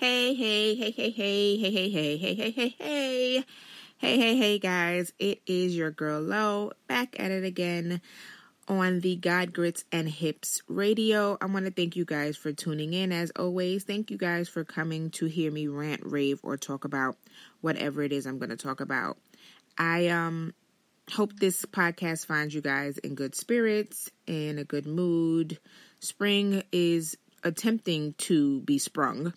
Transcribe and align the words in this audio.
Hey, 0.00 0.32
hey, 0.32 0.74
hey, 0.76 0.92
hey, 0.92 1.10
hey, 1.10 1.58
hey, 1.58 1.70
hey, 1.70 1.90
hey, 1.90 2.16
hey, 2.16 2.34
hey, 2.34 2.50
hey, 2.52 2.74
hey. 2.78 3.44
Hey, 3.98 4.16
hey, 4.18 4.36
hey, 4.38 4.58
guys. 4.58 5.12
It 5.18 5.42
is 5.46 5.76
your 5.76 5.90
girl 5.90 6.22
Lo 6.22 6.72
back 6.86 7.20
at 7.20 7.30
it 7.30 7.44
again 7.44 8.00
on 8.66 9.00
the 9.00 9.16
God 9.16 9.52
Grits 9.52 9.84
and 9.92 10.08
Hips 10.08 10.62
radio. 10.68 11.36
I 11.38 11.44
want 11.44 11.66
to 11.66 11.70
thank 11.70 11.96
you 11.96 12.06
guys 12.06 12.38
for 12.38 12.50
tuning 12.50 12.94
in 12.94 13.12
as 13.12 13.30
always. 13.38 13.84
Thank 13.84 14.10
you 14.10 14.16
guys 14.16 14.48
for 14.48 14.64
coming 14.64 15.10
to 15.10 15.26
hear 15.26 15.52
me 15.52 15.66
rant, 15.66 16.00
rave, 16.02 16.40
or 16.42 16.56
talk 16.56 16.86
about 16.86 17.18
whatever 17.60 18.02
it 18.02 18.14
is 18.14 18.24
I'm 18.24 18.38
going 18.38 18.48
to 18.48 18.56
talk 18.56 18.80
about. 18.80 19.18
I 19.76 20.08
um 20.08 20.54
hope 21.12 21.38
this 21.38 21.66
podcast 21.66 22.24
finds 22.24 22.54
you 22.54 22.62
guys 22.62 22.96
in 22.96 23.14
good 23.14 23.34
spirits, 23.34 24.10
in 24.26 24.58
a 24.58 24.64
good 24.64 24.86
mood. 24.86 25.58
Spring 25.98 26.62
is 26.72 27.18
attempting 27.44 28.14
to 28.14 28.62
be 28.62 28.78
sprung 28.78 29.34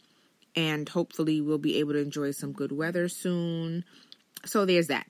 and 0.56 0.88
hopefully 0.90 1.42
we'll 1.42 1.58
be 1.58 1.80
able 1.80 1.94
to 1.94 2.00
enjoy 2.00 2.32
some 2.32 2.54
good 2.54 2.72
weather 2.72 3.08
soon. 3.08 3.84
So 4.46 4.66
there's 4.66 4.88
that. 4.88 5.08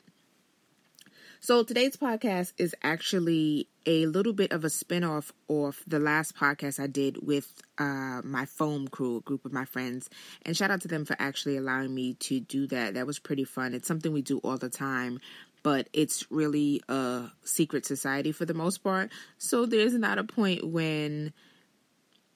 So 1.45 1.61
today's 1.61 1.97
podcast 1.97 2.53
is 2.57 2.73
actually 2.83 3.67
a 3.85 4.05
little 4.05 4.31
bit 4.31 4.53
of 4.53 4.63
a 4.63 4.69
spinoff 4.69 5.31
of 5.49 5.83
the 5.85 5.99
last 5.99 6.37
podcast 6.37 6.81
I 6.81 6.87
did 6.87 7.17
with 7.21 7.51
uh, 7.77 8.21
my 8.23 8.45
foam 8.45 8.87
crew, 8.87 9.17
a 9.17 9.19
group 9.19 9.43
of 9.43 9.51
my 9.51 9.65
friends. 9.65 10.09
And 10.43 10.55
shout 10.55 10.71
out 10.71 10.79
to 10.83 10.87
them 10.87 11.03
for 11.03 11.17
actually 11.19 11.57
allowing 11.57 11.93
me 11.93 12.13
to 12.13 12.39
do 12.39 12.65
that. 12.67 12.93
That 12.93 13.05
was 13.05 13.19
pretty 13.19 13.43
fun. 13.43 13.73
It's 13.73 13.89
something 13.89 14.13
we 14.13 14.21
do 14.21 14.37
all 14.37 14.57
the 14.57 14.69
time, 14.69 15.19
but 15.63 15.89
it's 15.91 16.31
really 16.31 16.81
a 16.87 17.25
secret 17.43 17.85
society 17.85 18.31
for 18.31 18.45
the 18.45 18.53
most 18.53 18.77
part. 18.77 19.11
So 19.37 19.65
there's 19.65 19.95
not 19.95 20.19
a 20.19 20.23
point 20.23 20.65
when 20.65 21.33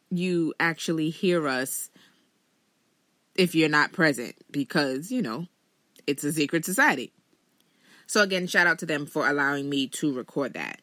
you 0.10 0.54
actually 0.60 1.12
hear 1.12 1.48
us 1.48 1.90
if 3.38 3.56
you're 3.56 3.70
not 3.70 3.94
present 3.94 4.36
because, 4.52 5.12
you 5.12 5.22
know, 5.22 5.48
it's 6.06 6.24
a 6.24 6.34
secret 6.34 6.66
society. 6.66 7.14
So, 8.08 8.22
again, 8.22 8.48
shout 8.48 8.68
out 8.68 8.80
to 8.80 8.86
them 8.86 9.06
for 9.06 9.28
allowing 9.30 9.70
me 9.70 9.88
to 9.88 10.14
record 10.14 10.54
that. 10.54 10.82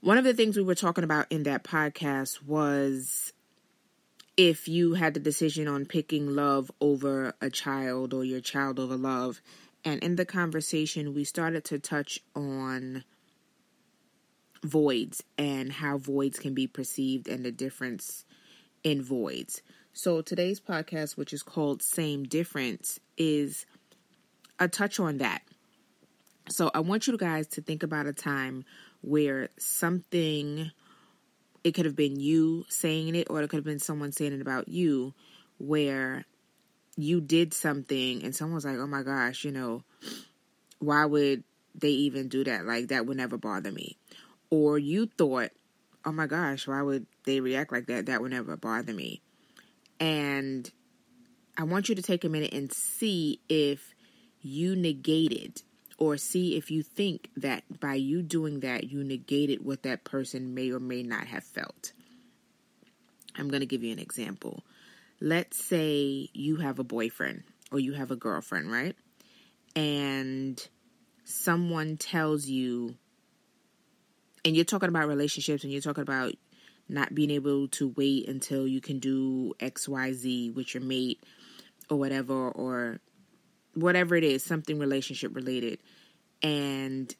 One 0.00 0.18
of 0.18 0.24
the 0.24 0.34
things 0.34 0.56
we 0.56 0.62
were 0.62 0.74
talking 0.74 1.04
about 1.04 1.26
in 1.30 1.44
that 1.44 1.62
podcast 1.62 2.42
was 2.42 3.32
if 4.36 4.66
you 4.66 4.94
had 4.94 5.14
the 5.14 5.20
decision 5.20 5.68
on 5.68 5.84
picking 5.84 6.34
love 6.34 6.70
over 6.80 7.34
a 7.40 7.50
child 7.50 8.14
or 8.14 8.24
your 8.24 8.40
child 8.40 8.78
over 8.80 8.96
love. 8.96 9.40
And 9.84 10.02
in 10.02 10.16
the 10.16 10.24
conversation, 10.24 11.14
we 11.14 11.24
started 11.24 11.64
to 11.66 11.78
touch 11.78 12.20
on 12.34 13.04
voids 14.64 15.22
and 15.36 15.72
how 15.72 15.98
voids 15.98 16.38
can 16.38 16.54
be 16.54 16.66
perceived 16.66 17.28
and 17.28 17.44
the 17.44 17.52
difference 17.52 18.24
in 18.84 19.02
voids. 19.02 19.60
So 19.94 20.22
today's 20.22 20.58
podcast, 20.58 21.18
which 21.18 21.34
is 21.34 21.42
called 21.42 21.82
Same 21.82 22.24
Difference, 22.24 22.98
is 23.18 23.66
a 24.58 24.66
touch 24.66 24.98
on 24.98 25.18
that. 25.18 25.42
So 26.48 26.70
I 26.74 26.80
want 26.80 27.06
you 27.06 27.16
guys 27.18 27.46
to 27.48 27.60
think 27.60 27.82
about 27.82 28.06
a 28.06 28.14
time 28.14 28.64
where 29.02 29.50
something, 29.58 30.70
it 31.62 31.72
could 31.72 31.84
have 31.84 31.94
been 31.94 32.18
you 32.18 32.64
saying 32.70 33.14
it, 33.14 33.28
or 33.28 33.42
it 33.42 33.50
could 33.50 33.58
have 33.58 33.64
been 33.64 33.78
someone 33.78 34.12
saying 34.12 34.32
it 34.32 34.40
about 34.40 34.66
you, 34.66 35.12
where 35.58 36.24
you 36.96 37.20
did 37.20 37.52
something 37.52 38.22
and 38.22 38.34
someone 38.34 38.54
was 38.54 38.64
like, 38.64 38.78
oh 38.78 38.86
my 38.86 39.02
gosh, 39.02 39.44
you 39.44 39.52
know, 39.52 39.82
why 40.78 41.04
would 41.04 41.44
they 41.74 41.90
even 41.90 42.28
do 42.28 42.44
that? 42.44 42.64
Like, 42.64 42.88
that 42.88 43.04
would 43.04 43.18
never 43.18 43.36
bother 43.36 43.70
me. 43.70 43.98
Or 44.48 44.78
you 44.78 45.06
thought, 45.18 45.50
oh 46.06 46.12
my 46.12 46.26
gosh, 46.26 46.66
why 46.66 46.80
would 46.80 47.06
they 47.24 47.40
react 47.40 47.72
like 47.72 47.88
that? 47.88 48.06
That 48.06 48.22
would 48.22 48.30
never 48.30 48.56
bother 48.56 48.94
me. 48.94 49.20
And 50.02 50.68
I 51.56 51.62
want 51.62 51.88
you 51.88 51.94
to 51.94 52.02
take 52.02 52.24
a 52.24 52.28
minute 52.28 52.52
and 52.52 52.72
see 52.72 53.40
if 53.48 53.94
you 54.40 54.74
negated 54.74 55.62
or 55.96 56.16
see 56.16 56.56
if 56.56 56.72
you 56.72 56.82
think 56.82 57.30
that 57.36 57.62
by 57.78 57.94
you 57.94 58.20
doing 58.20 58.60
that, 58.60 58.90
you 58.90 59.04
negated 59.04 59.64
what 59.64 59.84
that 59.84 60.02
person 60.02 60.54
may 60.54 60.72
or 60.72 60.80
may 60.80 61.04
not 61.04 61.28
have 61.28 61.44
felt. 61.44 61.92
I'm 63.36 63.46
going 63.46 63.60
to 63.60 63.66
give 63.66 63.84
you 63.84 63.92
an 63.92 64.00
example. 64.00 64.64
Let's 65.20 65.64
say 65.64 66.28
you 66.32 66.56
have 66.56 66.80
a 66.80 66.84
boyfriend 66.84 67.44
or 67.70 67.78
you 67.78 67.92
have 67.92 68.10
a 68.10 68.16
girlfriend, 68.16 68.72
right? 68.72 68.96
And 69.76 70.60
someone 71.22 71.96
tells 71.96 72.46
you, 72.46 72.96
and 74.44 74.56
you're 74.56 74.64
talking 74.64 74.88
about 74.88 75.06
relationships 75.06 75.62
and 75.62 75.72
you're 75.72 75.80
talking 75.80 76.02
about 76.02 76.32
not 76.88 77.14
being 77.14 77.30
able 77.30 77.68
to 77.68 77.88
wait 77.96 78.28
until 78.28 78.66
you 78.66 78.80
can 78.80 78.98
do 78.98 79.54
XYZ 79.60 80.54
with 80.54 80.74
your 80.74 80.82
mate 80.82 81.22
or 81.88 81.98
whatever, 81.98 82.50
or 82.50 83.00
whatever 83.74 84.14
it 84.14 84.24
is, 84.24 84.42
something 84.42 84.78
relationship 84.78 85.34
related. 85.34 85.78
And 86.42 87.14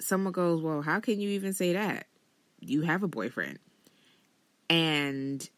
someone 0.00 0.32
goes, 0.32 0.62
Well, 0.62 0.82
how 0.82 1.00
can 1.00 1.20
you 1.20 1.30
even 1.30 1.52
say 1.52 1.72
that? 1.72 2.06
You 2.60 2.82
have 2.82 3.02
a 3.02 3.08
boyfriend. 3.08 3.58
And 4.68 5.48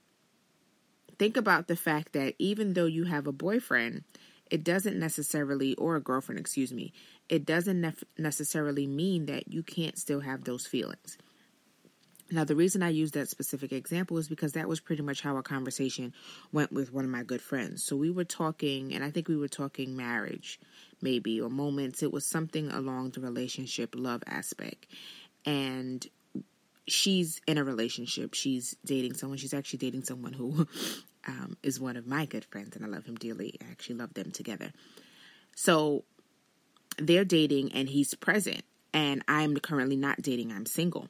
think 1.18 1.36
about 1.36 1.68
the 1.68 1.76
fact 1.76 2.14
that 2.14 2.34
even 2.38 2.72
though 2.72 2.86
you 2.86 3.04
have 3.04 3.26
a 3.26 3.32
boyfriend, 3.32 4.04
it 4.50 4.64
doesn't 4.64 4.98
necessarily, 4.98 5.74
or 5.76 5.96
a 5.96 6.00
girlfriend, 6.00 6.38
excuse 6.38 6.72
me, 6.72 6.92
it 7.28 7.46
doesn't 7.46 7.80
nef- 7.80 8.04
necessarily 8.18 8.86
mean 8.86 9.26
that 9.26 9.48
you 9.48 9.62
can't 9.62 9.98
still 9.98 10.20
have 10.20 10.44
those 10.44 10.66
feelings. 10.66 11.16
Now, 12.32 12.44
the 12.44 12.56
reason 12.56 12.82
I 12.82 12.88
use 12.88 13.10
that 13.12 13.28
specific 13.28 13.72
example 13.72 14.16
is 14.16 14.26
because 14.26 14.52
that 14.52 14.66
was 14.66 14.80
pretty 14.80 15.02
much 15.02 15.20
how 15.20 15.36
our 15.36 15.42
conversation 15.42 16.14
went 16.50 16.72
with 16.72 16.92
one 16.92 17.04
of 17.04 17.10
my 17.10 17.22
good 17.22 17.42
friends. 17.42 17.84
So 17.84 17.94
we 17.94 18.10
were 18.10 18.24
talking, 18.24 18.94
and 18.94 19.04
I 19.04 19.10
think 19.10 19.28
we 19.28 19.36
were 19.36 19.48
talking 19.48 19.96
marriage, 19.96 20.58
maybe, 21.02 21.40
or 21.40 21.50
moments. 21.50 22.02
It 22.02 22.10
was 22.10 22.24
something 22.24 22.70
along 22.70 23.10
the 23.10 23.20
relationship 23.20 23.94
love 23.94 24.22
aspect. 24.26 24.86
And 25.44 26.06
she's 26.88 27.40
in 27.46 27.58
a 27.58 27.64
relationship. 27.64 28.32
She's 28.32 28.76
dating 28.82 29.14
someone. 29.14 29.36
She's 29.36 29.54
actually 29.54 29.80
dating 29.80 30.04
someone 30.04 30.32
who 30.32 30.66
um, 31.28 31.58
is 31.62 31.78
one 31.78 31.96
of 31.96 32.06
my 32.06 32.24
good 32.24 32.46
friends, 32.46 32.76
and 32.76 32.84
I 32.84 32.88
love 32.88 33.04
him 33.04 33.16
dearly. 33.16 33.58
I 33.60 33.70
actually 33.70 33.96
love 33.96 34.14
them 34.14 34.30
together. 34.30 34.72
So 35.54 36.04
they're 36.96 37.26
dating, 37.26 37.72
and 37.72 37.90
he's 37.90 38.14
present. 38.14 38.62
And 38.94 39.22
I'm 39.28 39.56
currently 39.56 39.96
not 39.96 40.20
dating, 40.20 40.52
I'm 40.52 40.66
single. 40.66 41.08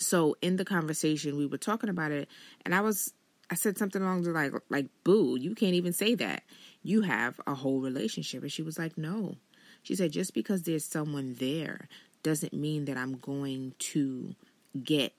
So 0.00 0.36
in 0.40 0.56
the 0.56 0.64
conversation, 0.64 1.36
we 1.36 1.46
were 1.46 1.58
talking 1.58 1.90
about 1.90 2.10
it, 2.10 2.28
and 2.64 2.74
I 2.74 2.80
was 2.80 3.12
I 3.50 3.54
said 3.54 3.76
something 3.76 4.00
along 4.00 4.22
the 4.22 4.30
like 4.30 4.52
like 4.68 4.86
boo, 5.04 5.36
you 5.38 5.54
can't 5.54 5.74
even 5.74 5.92
say 5.92 6.14
that. 6.16 6.42
You 6.82 7.02
have 7.02 7.40
a 7.46 7.54
whole 7.54 7.80
relationship. 7.80 8.42
And 8.42 8.52
she 8.52 8.62
was 8.62 8.78
like, 8.78 8.96
No. 8.96 9.36
She 9.82 9.94
said, 9.94 10.12
just 10.12 10.34
because 10.34 10.62
there's 10.62 10.84
someone 10.84 11.36
there 11.38 11.88
doesn't 12.22 12.52
mean 12.52 12.84
that 12.84 12.98
I'm 12.98 13.16
going 13.16 13.72
to 13.78 14.34
get 14.82 15.14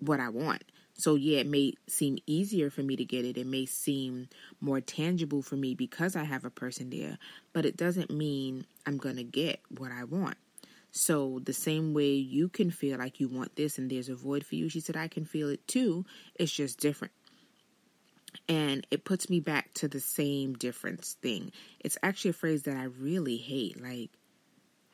what 0.00 0.18
I 0.18 0.28
want. 0.28 0.64
So 0.94 1.14
yeah, 1.14 1.38
it 1.38 1.46
may 1.46 1.74
seem 1.86 2.18
easier 2.26 2.70
for 2.70 2.82
me 2.82 2.96
to 2.96 3.04
get 3.04 3.24
it. 3.24 3.38
It 3.38 3.46
may 3.46 3.66
seem 3.66 4.28
more 4.60 4.80
tangible 4.80 5.42
for 5.42 5.56
me 5.56 5.74
because 5.74 6.16
I 6.16 6.24
have 6.24 6.44
a 6.44 6.50
person 6.50 6.90
there, 6.90 7.18
but 7.52 7.64
it 7.64 7.76
doesn't 7.76 8.10
mean 8.10 8.66
I'm 8.86 8.98
going 8.98 9.16
to 9.16 9.24
get 9.24 9.60
what 9.76 9.92
I 9.92 10.04
want. 10.04 10.36
So, 10.96 11.40
the 11.42 11.52
same 11.52 11.92
way 11.92 12.12
you 12.12 12.48
can 12.48 12.70
feel 12.70 12.98
like 12.98 13.18
you 13.18 13.26
want 13.26 13.56
this 13.56 13.78
and 13.78 13.90
there's 13.90 14.08
a 14.08 14.14
void 14.14 14.46
for 14.46 14.54
you, 14.54 14.68
she 14.68 14.78
said, 14.78 14.96
I 14.96 15.08
can 15.08 15.24
feel 15.24 15.48
it 15.48 15.66
too. 15.66 16.06
It's 16.36 16.52
just 16.52 16.78
different. 16.78 17.12
And 18.48 18.86
it 18.92 19.04
puts 19.04 19.28
me 19.28 19.40
back 19.40 19.74
to 19.74 19.88
the 19.88 19.98
same 19.98 20.54
difference 20.54 21.16
thing. 21.20 21.50
It's 21.80 21.98
actually 22.04 22.30
a 22.30 22.34
phrase 22.34 22.62
that 22.62 22.76
I 22.76 22.84
really 22.84 23.38
hate. 23.38 23.82
Like, 23.82 24.10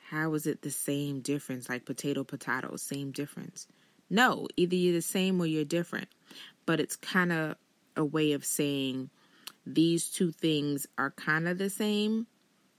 how 0.09 0.33
is 0.33 0.47
it 0.47 0.63
the 0.63 0.71
same 0.71 1.21
difference? 1.21 1.69
Like 1.69 1.85
potato, 1.85 2.25
potato, 2.25 2.77
same 2.77 3.11
difference. 3.13 3.67
No, 4.09 4.49
either 4.57 4.77
you're 4.77 4.95
the 4.95 5.03
same 5.03 5.39
or 5.39 5.45
you're 5.45 5.67
different. 5.67 6.09
But 6.65 6.81
it's 6.81 6.97
kind 6.97 7.31
of 7.31 7.57
a 7.95 8.07
way 8.07 8.33
of 8.33 8.47
saying 8.47 9.11
these 9.67 10.09
two 10.09 10.33
things 10.33 10.87
are 10.97 11.11
kind 11.11 11.47
of 11.47 11.59
the 11.59 11.69
same, 11.69 12.27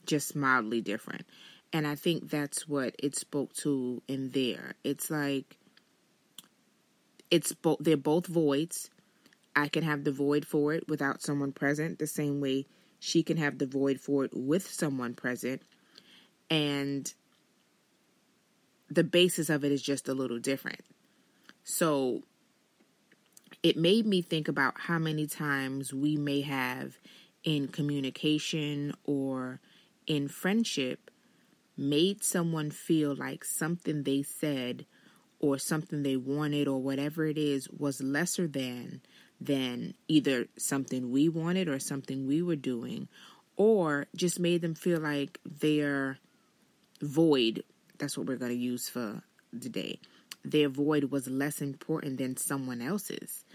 just 0.07 0.35
mildly 0.35 0.81
different. 0.81 1.27
And 1.73 1.87
I 1.87 1.95
think 1.95 2.29
that's 2.29 2.67
what 2.67 2.95
it 2.99 3.15
spoke 3.15 3.53
to 3.57 4.01
in 4.07 4.31
there. 4.31 4.75
It's 4.83 5.09
like 5.09 5.57
it's 7.29 7.53
both 7.53 7.77
they're 7.79 7.97
both 7.97 8.27
voids. 8.27 8.89
I 9.55 9.67
can 9.67 9.83
have 9.83 10.03
the 10.03 10.11
void 10.11 10.45
for 10.45 10.73
it 10.73 10.87
without 10.87 11.21
someone 11.21 11.51
present, 11.51 11.99
the 11.99 12.07
same 12.07 12.41
way 12.41 12.65
she 12.99 13.23
can 13.23 13.37
have 13.37 13.57
the 13.57 13.65
void 13.65 13.99
for 13.99 14.25
it 14.25 14.31
with 14.33 14.69
someone 14.69 15.13
present. 15.13 15.61
And 16.49 17.11
the 18.89 19.03
basis 19.03 19.49
of 19.49 19.63
it 19.63 19.71
is 19.71 19.81
just 19.81 20.07
a 20.07 20.13
little 20.13 20.39
different. 20.39 20.81
So 21.63 22.23
it 23.63 23.77
made 23.77 24.05
me 24.05 24.21
think 24.21 24.47
about 24.47 24.73
how 24.77 24.99
many 24.99 25.27
times 25.27 25.93
we 25.93 26.17
may 26.17 26.41
have 26.41 26.97
in 27.43 27.67
communication 27.67 28.93
or 29.03 29.59
in 30.07 30.27
friendship 30.27 31.09
made 31.81 32.23
someone 32.23 32.71
feel 32.71 33.15
like 33.15 33.43
something 33.43 34.03
they 34.03 34.21
said 34.21 34.85
or 35.39 35.57
something 35.57 36.03
they 36.03 36.15
wanted 36.15 36.67
or 36.67 36.81
whatever 36.81 37.25
it 37.25 37.37
is 37.37 37.67
was 37.69 38.01
lesser 38.01 38.47
than 38.47 39.01
than 39.39 39.95
either 40.07 40.45
something 40.55 41.11
we 41.11 41.27
wanted 41.27 41.67
or 41.67 41.79
something 41.79 42.27
we 42.27 42.43
were 42.43 42.55
doing, 42.55 43.07
or 43.55 44.05
just 44.15 44.39
made 44.39 44.61
them 44.61 44.75
feel 44.75 44.99
like 44.99 45.39
their 45.43 46.19
void 47.01 47.63
that's 48.01 48.17
what 48.17 48.25
we're 48.25 48.35
going 48.35 48.51
to 48.51 48.57
use 48.57 48.89
for 48.89 49.21
today. 49.59 49.99
Their 50.43 50.69
void 50.69 51.11
was 51.11 51.27
less 51.27 51.61
important 51.61 52.17
than 52.17 52.35
someone 52.35 52.81
else's. 52.81 53.45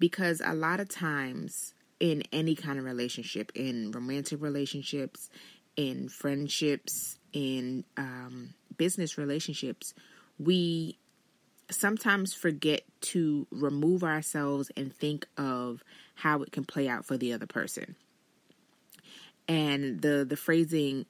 Because 0.00 0.42
a 0.44 0.52
lot 0.52 0.80
of 0.80 0.88
times 0.88 1.74
in 2.00 2.24
any 2.32 2.56
kind 2.56 2.78
of 2.78 2.84
relationship, 2.84 3.52
in 3.54 3.92
romantic 3.92 4.42
relationships, 4.42 5.30
in 5.76 6.08
friendships, 6.08 7.17
in 7.32 7.84
um, 7.96 8.54
business 8.76 9.18
relationships, 9.18 9.94
we 10.38 10.98
sometimes 11.70 12.32
forget 12.34 12.82
to 13.00 13.46
remove 13.50 14.02
ourselves 14.02 14.70
and 14.76 14.94
think 14.94 15.26
of 15.36 15.82
how 16.14 16.42
it 16.42 16.52
can 16.52 16.64
play 16.64 16.88
out 16.88 17.04
for 17.04 17.16
the 17.16 17.32
other 17.32 17.46
person. 17.46 17.96
And 19.46 20.00
the 20.00 20.26
the 20.28 20.36
phrasing 20.36 21.06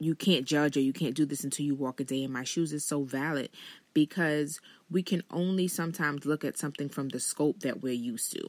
you 0.00 0.14
can't 0.14 0.44
judge 0.44 0.76
or 0.76 0.80
you 0.80 0.92
can't 0.92 1.14
do 1.14 1.26
this 1.26 1.42
until 1.42 1.66
you 1.66 1.74
walk 1.74 2.00
a 2.00 2.04
day 2.04 2.22
in 2.22 2.32
my 2.32 2.44
shoes 2.44 2.72
is 2.72 2.84
so 2.84 3.02
valid 3.02 3.50
because 3.94 4.60
we 4.90 5.02
can 5.02 5.22
only 5.30 5.66
sometimes 5.66 6.24
look 6.24 6.44
at 6.44 6.56
something 6.56 6.88
from 6.88 7.08
the 7.08 7.18
scope 7.18 7.60
that 7.60 7.82
we're 7.82 7.92
used 7.92 8.32
to. 8.32 8.48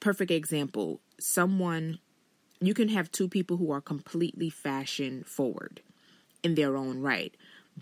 Perfect 0.00 0.30
example 0.30 1.00
someone, 1.18 1.98
you 2.60 2.74
can 2.74 2.88
have 2.88 3.12
two 3.12 3.28
people 3.28 3.56
who 3.56 3.70
are 3.70 3.80
completely 3.80 4.50
fashion 4.50 5.24
forward 5.24 5.80
in 6.42 6.54
their 6.54 6.76
own 6.76 7.00
right. 7.00 7.34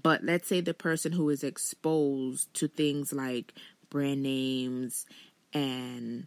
But 0.02 0.24
let's 0.24 0.48
say 0.48 0.60
the 0.60 0.74
person 0.74 1.12
who 1.12 1.30
is 1.30 1.44
exposed 1.44 2.52
to 2.54 2.66
things 2.66 3.12
like 3.12 3.54
brand 3.90 4.22
names 4.22 5.06
and 5.52 6.26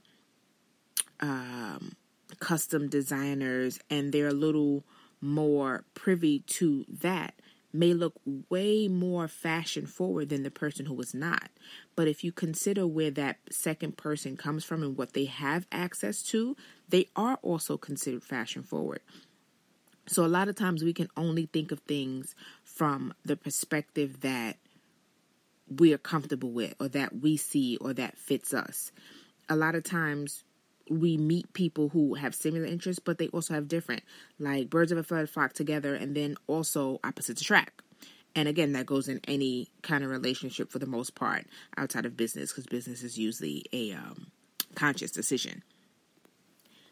um, 1.20 1.96
custom 2.40 2.88
designers, 2.88 3.80
and 3.90 4.14
they're 4.14 4.28
a 4.28 4.34
little 4.34 4.84
more 5.20 5.84
privy 5.94 6.40
to 6.40 6.86
that 7.02 7.34
may 7.78 7.94
look 7.94 8.16
way 8.50 8.88
more 8.88 9.28
fashion 9.28 9.86
forward 9.86 10.30
than 10.30 10.44
the 10.44 10.52
person 10.52 10.86
who 10.86 10.94
was 10.94 11.14
not. 11.14 11.50
But 11.96 12.08
if 12.08 12.24
you 12.24 12.32
consider 12.32 12.88
where 12.88 13.12
that 13.12 13.38
second 13.52 13.98
person 13.98 14.36
comes 14.36 14.66
from 14.66 14.82
and 14.82 14.98
what 14.98 15.14
they 15.14 15.26
have 15.26 15.68
access 15.72 16.24
to, 16.24 16.56
they 16.90 17.08
are 17.16 17.38
also 17.42 17.78
considered 17.78 18.24
fashion 18.24 18.64
forward. 18.64 19.02
So 20.08 20.26
a 20.26 20.28
lot 20.28 20.48
of 20.48 20.56
times 20.56 20.84
we 20.84 20.94
can 20.94 21.10
only 21.18 21.48
think 21.48 21.72
of 21.72 21.80
things 21.82 22.34
from 22.64 23.14
the 23.26 23.36
perspective 23.36 24.22
that 24.22 24.58
we 25.70 25.94
are 25.94 25.98
comfortable 25.98 26.52
with 26.52 26.74
or 26.80 26.88
that 26.90 27.20
we 27.22 27.38
see 27.38 27.78
or 27.78 27.94
that 27.94 28.18
fits 28.18 28.54
us. 28.54 28.92
A 29.50 29.56
lot 29.56 29.76
of 29.76 29.84
times 29.84 30.44
we 30.90 31.18
meet 31.18 31.52
people 31.54 31.90
who 31.90 32.16
have 32.16 32.36
similar 32.36 32.66
interests, 32.66 33.00
but 33.04 33.18
they 33.18 33.28
also 33.30 33.54
have 33.54 33.68
different, 33.68 34.04
like 34.40 34.70
birds 34.70 34.92
of 34.92 34.98
a 34.98 35.04
feather 35.04 35.28
flock 35.28 35.54
together, 35.54 35.96
and 35.96 36.16
then 36.16 36.36
also 36.48 37.00
opposites 37.04 37.42
attract. 37.42 37.82
And 38.36 38.48
again, 38.48 38.74
that 38.74 38.86
goes 38.86 39.08
in 39.08 39.20
any 39.28 39.70
kind 39.82 40.04
of 40.04 40.10
relationship 40.10 40.72
for 40.72 40.80
the 40.80 40.86
most 40.86 41.16
part 41.16 41.48
outside 41.76 42.06
of 42.06 42.16
business, 42.16 42.52
because 42.52 42.68
business 42.68 43.04
is 43.04 43.18
usually 43.18 43.66
a 43.74 43.94
um, 43.94 44.28
conscious 44.76 45.12
decision. 45.12 45.64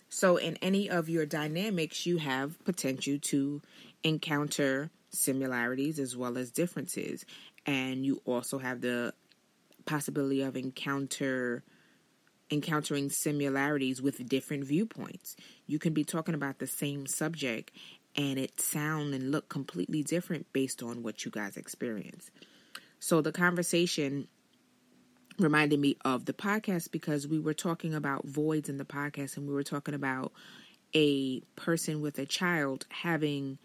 So, 0.09 0.37
in 0.37 0.57
any 0.61 0.89
of 0.89 1.09
your 1.09 1.25
dynamics, 1.25 2.05
you 2.05 2.17
have 2.17 2.63
potential 2.63 3.17
to 3.19 3.61
encounter 4.03 4.89
similarities 5.09 5.99
as 5.99 6.15
well 6.15 6.37
as 6.37 6.51
differences, 6.51 7.25
and 7.65 8.05
you 8.05 8.21
also 8.25 8.57
have 8.57 8.81
the 8.81 9.13
possibility 9.85 10.41
of 10.41 10.55
encounter 10.55 11.63
encountering 12.51 13.09
similarities 13.09 14.01
with 14.01 14.27
different 14.27 14.65
viewpoints. 14.65 15.35
You 15.65 15.79
can 15.79 15.93
be 15.93 16.03
talking 16.03 16.35
about 16.35 16.59
the 16.59 16.67
same 16.67 17.07
subject 17.07 17.71
and 18.15 18.37
it 18.37 18.61
sound 18.61 19.13
and 19.13 19.31
look 19.31 19.49
completely 19.49 20.03
different 20.03 20.51
based 20.53 20.81
on 20.81 21.03
what 21.03 21.25
you 21.25 21.31
guys 21.31 21.57
experience. 21.57 22.29
So 22.99 23.21
the 23.21 23.31
conversation 23.31 24.27
reminded 25.37 25.79
me 25.79 25.97
of 26.05 26.25
the 26.25 26.33
podcast 26.33 26.91
because 26.91 27.27
we 27.27 27.39
were 27.39 27.53
talking 27.53 27.93
about 27.93 28.25
voids 28.25 28.69
in 28.69 28.77
the 28.77 28.85
podcast 28.85 29.37
and 29.37 29.47
we 29.47 29.53
were 29.53 29.63
talking 29.63 29.93
about 29.93 30.31
a 30.93 31.41
person 31.55 32.01
with 32.01 32.17
a 32.19 32.25
child 32.25 32.85
having 32.89 33.57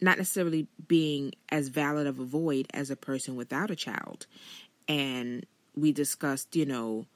not 0.00 0.18
necessarily 0.18 0.66
being 0.86 1.32
as 1.48 1.68
valid 1.68 2.06
of 2.06 2.18
a 2.18 2.24
void 2.24 2.66
as 2.74 2.90
a 2.90 2.96
person 2.96 3.36
without 3.36 3.70
a 3.70 3.76
child. 3.76 4.26
And 4.86 5.46
we 5.74 5.92
discussed, 5.92 6.54
you 6.54 6.66
know, 6.66 7.06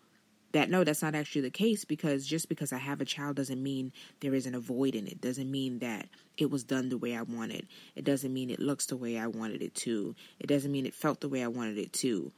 that 0.53 0.71
no, 0.71 0.85
that's 0.85 1.03
not 1.03 1.15
actually 1.15 1.43
the 1.43 1.51
case 1.51 1.85
because 1.85 2.27
just 2.27 2.49
because 2.49 2.73
I 2.73 2.79
have 2.79 3.01
a 3.01 3.05
child 3.05 3.37
doesn't 3.37 3.63
mean 3.63 3.93
there 4.21 4.35
isn't 4.35 4.55
a 4.55 4.61
void 4.61 4.95
in 4.95 5.07
it. 5.07 5.21
Doesn't 5.21 5.51
mean 5.51 5.81
that 5.81 6.09
it 6.37 6.51
was 6.51 6.65
done 6.65 6.89
the 6.89 6.99
way 6.99 7.17
I 7.17 7.23
wanted. 7.23 7.67
It 7.95 8.05
doesn't 8.05 8.33
mean 8.33 8.51
it 8.51 8.61
looks 8.61 8.87
the 8.87 8.97
way 8.97 9.19
I 9.19 9.27
wanted 9.27 9.63
it 9.63 9.75
to. 9.77 10.15
It 10.39 10.47
doesn't 10.47 10.73
mean 10.73 10.87
it 10.87 10.95
felt 10.95 11.21
the 11.21 11.29
way 11.29 11.43
I 11.43 11.49
wanted 11.49 11.79
it 11.79 11.93
to. 11.95 12.33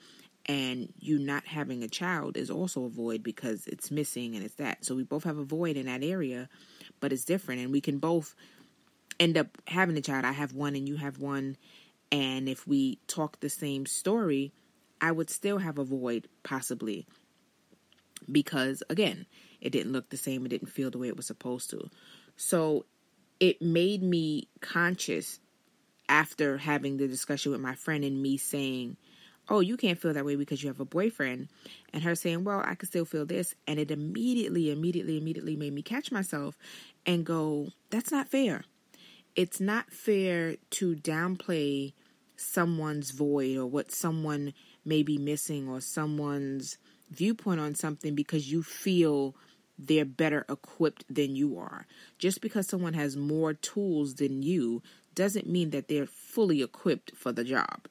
And 0.46 0.92
you 0.98 1.18
not 1.18 1.46
having 1.46 1.82
a 1.84 1.88
child 1.88 2.36
is 2.36 2.50
also 2.50 2.84
a 2.84 2.88
void 2.88 3.22
because 3.22 3.66
it's 3.66 3.90
missing 3.90 4.34
and 4.34 4.44
it's 4.44 4.54
that. 4.54 4.84
So 4.84 4.96
we 4.96 5.04
both 5.04 5.24
have 5.24 5.38
a 5.38 5.44
void 5.44 5.76
in 5.76 5.86
that 5.86 6.02
area, 6.02 6.48
but 6.98 7.12
it's 7.12 7.24
different. 7.24 7.60
And 7.60 7.70
we 7.70 7.80
can 7.80 7.98
both 7.98 8.34
end 9.20 9.36
up 9.36 9.46
having 9.68 9.96
a 9.96 10.00
child. 10.00 10.24
I 10.24 10.32
have 10.32 10.52
one 10.52 10.74
and 10.74 10.88
you 10.88 10.96
have 10.96 11.18
one. 11.18 11.56
And 12.10 12.48
if 12.48 12.66
we 12.66 12.98
talk 13.06 13.38
the 13.38 13.50
same 13.50 13.86
story, 13.86 14.52
I 15.00 15.12
would 15.12 15.30
still 15.30 15.58
have 15.58 15.78
a 15.78 15.84
void, 15.84 16.26
possibly 16.42 17.06
because 18.30 18.82
again, 18.88 19.26
it 19.60 19.70
didn't 19.70 19.92
look 19.92 20.10
the 20.10 20.16
same, 20.16 20.44
it 20.44 20.50
didn't 20.50 20.68
feel 20.68 20.90
the 20.90 20.98
way 20.98 21.08
it 21.08 21.16
was 21.16 21.26
supposed 21.26 21.70
to. 21.70 21.90
So 22.36 22.86
it 23.38 23.60
made 23.60 24.02
me 24.02 24.48
conscious 24.60 25.40
after 26.08 26.58
having 26.58 26.96
the 26.96 27.08
discussion 27.08 27.52
with 27.52 27.60
my 27.60 27.74
friend 27.74 28.04
and 28.04 28.20
me 28.22 28.36
saying, 28.36 28.96
Oh, 29.48 29.60
you 29.60 29.76
can't 29.76 29.98
feel 29.98 30.12
that 30.12 30.24
way 30.24 30.36
because 30.36 30.62
you 30.62 30.68
have 30.68 30.78
a 30.78 30.84
boyfriend. 30.84 31.48
And 31.92 32.04
her 32.04 32.14
saying, 32.14 32.44
Well, 32.44 32.62
I 32.64 32.74
can 32.74 32.88
still 32.88 33.04
feel 33.04 33.26
this. 33.26 33.54
And 33.66 33.80
it 33.80 33.90
immediately, 33.90 34.70
immediately, 34.70 35.16
immediately 35.16 35.56
made 35.56 35.72
me 35.72 35.82
catch 35.82 36.12
myself 36.12 36.56
and 37.06 37.24
go, 37.24 37.68
That's 37.90 38.12
not 38.12 38.28
fair. 38.28 38.64
It's 39.34 39.60
not 39.60 39.90
fair 39.90 40.56
to 40.70 40.96
downplay 40.96 41.94
someone's 42.36 43.10
void 43.10 43.56
or 43.56 43.66
what 43.66 43.92
someone 43.92 44.54
may 44.84 45.02
be 45.02 45.18
missing 45.18 45.68
or 45.68 45.80
someone's 45.80 46.78
viewpoint 47.10 47.60
on 47.60 47.74
something 47.74 48.14
because 48.14 48.50
you 48.50 48.62
feel 48.62 49.34
they're 49.78 50.04
better 50.04 50.44
equipped 50.48 51.04
than 51.08 51.34
you 51.34 51.58
are. 51.58 51.86
Just 52.18 52.40
because 52.40 52.66
someone 52.66 52.94
has 52.94 53.16
more 53.16 53.54
tools 53.54 54.14
than 54.14 54.42
you 54.42 54.82
doesn't 55.14 55.48
mean 55.48 55.70
that 55.70 55.88
they're 55.88 56.06
fully 56.06 56.62
equipped 56.62 57.12
for 57.16 57.32
the 57.32 57.44
job. 57.44 57.86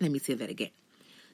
Let 0.00 0.10
me 0.10 0.18
say 0.18 0.34
that 0.34 0.50
again. 0.50 0.70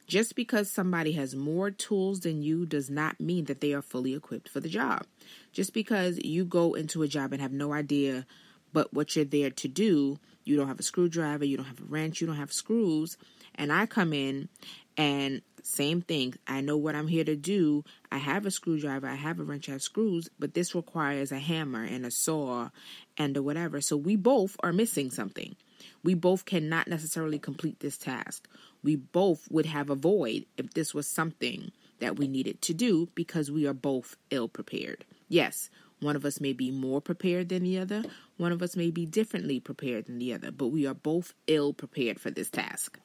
Just 0.06 0.34
because 0.34 0.70
somebody 0.70 1.12
has 1.12 1.34
more 1.36 1.70
tools 1.70 2.20
than 2.20 2.42
you 2.42 2.64
does 2.64 2.88
not 2.88 3.20
mean 3.20 3.44
that 3.44 3.60
they 3.60 3.74
are 3.74 3.82
fully 3.82 4.14
equipped 4.14 4.48
for 4.48 4.58
the 4.58 4.68
job. 4.68 5.04
Just 5.52 5.74
because 5.74 6.18
you 6.24 6.44
go 6.44 6.74
into 6.74 7.02
a 7.02 7.08
job 7.08 7.32
and 7.32 7.42
have 7.42 7.52
no 7.52 7.72
idea 7.72 8.26
but 8.72 8.92
what 8.92 9.16
you're 9.16 9.24
there 9.24 9.50
to 9.50 9.68
do, 9.68 10.18
you 10.44 10.56
don't 10.56 10.68
have 10.68 10.80
a 10.80 10.82
screwdriver, 10.82 11.44
you 11.44 11.56
don't 11.56 11.66
have 11.66 11.80
a 11.80 11.84
wrench, 11.84 12.20
you 12.20 12.26
don't 12.26 12.36
have 12.36 12.52
screws, 12.52 13.16
and 13.54 13.72
I 13.72 13.86
come 13.86 14.12
in 14.12 14.48
and 14.98 15.42
same 15.62 16.02
thing. 16.02 16.34
I 16.46 16.60
know 16.60 16.76
what 16.76 16.96
I'm 16.96 17.06
here 17.06 17.24
to 17.24 17.36
do. 17.36 17.84
I 18.10 18.18
have 18.18 18.44
a 18.44 18.50
screwdriver, 18.50 19.06
I 19.06 19.14
have 19.14 19.38
a 19.38 19.44
wrench, 19.44 19.68
I 19.68 19.72
have 19.72 19.82
screws, 19.82 20.28
but 20.38 20.54
this 20.54 20.74
requires 20.74 21.30
a 21.30 21.38
hammer 21.38 21.84
and 21.84 22.04
a 22.04 22.10
saw 22.10 22.70
and 23.16 23.36
a 23.36 23.42
whatever. 23.42 23.80
So 23.80 23.96
we 23.96 24.16
both 24.16 24.56
are 24.62 24.72
missing 24.72 25.10
something. 25.10 25.54
We 26.02 26.14
both 26.14 26.44
cannot 26.44 26.88
necessarily 26.88 27.38
complete 27.38 27.78
this 27.78 27.96
task. 27.96 28.48
We 28.82 28.96
both 28.96 29.46
would 29.50 29.66
have 29.66 29.88
a 29.88 29.94
void 29.94 30.46
if 30.56 30.74
this 30.74 30.92
was 30.92 31.06
something 31.06 31.70
that 32.00 32.18
we 32.18 32.26
needed 32.26 32.60
to 32.62 32.74
do 32.74 33.08
because 33.14 33.50
we 33.50 33.66
are 33.66 33.74
both 33.74 34.16
ill 34.30 34.48
prepared. 34.48 35.04
Yes, 35.28 35.70
one 36.00 36.16
of 36.16 36.24
us 36.24 36.40
may 36.40 36.52
be 36.52 36.70
more 36.70 37.00
prepared 37.00 37.48
than 37.48 37.62
the 37.62 37.78
other, 37.78 38.04
one 38.36 38.52
of 38.52 38.62
us 38.62 38.76
may 38.76 38.90
be 38.90 39.04
differently 39.04 39.60
prepared 39.60 40.06
than 40.06 40.18
the 40.18 40.32
other, 40.32 40.50
but 40.50 40.68
we 40.68 40.86
are 40.86 40.94
both 40.94 41.34
ill 41.46 41.72
prepared 41.72 42.20
for 42.20 42.30
this 42.30 42.50
task. 42.50 42.98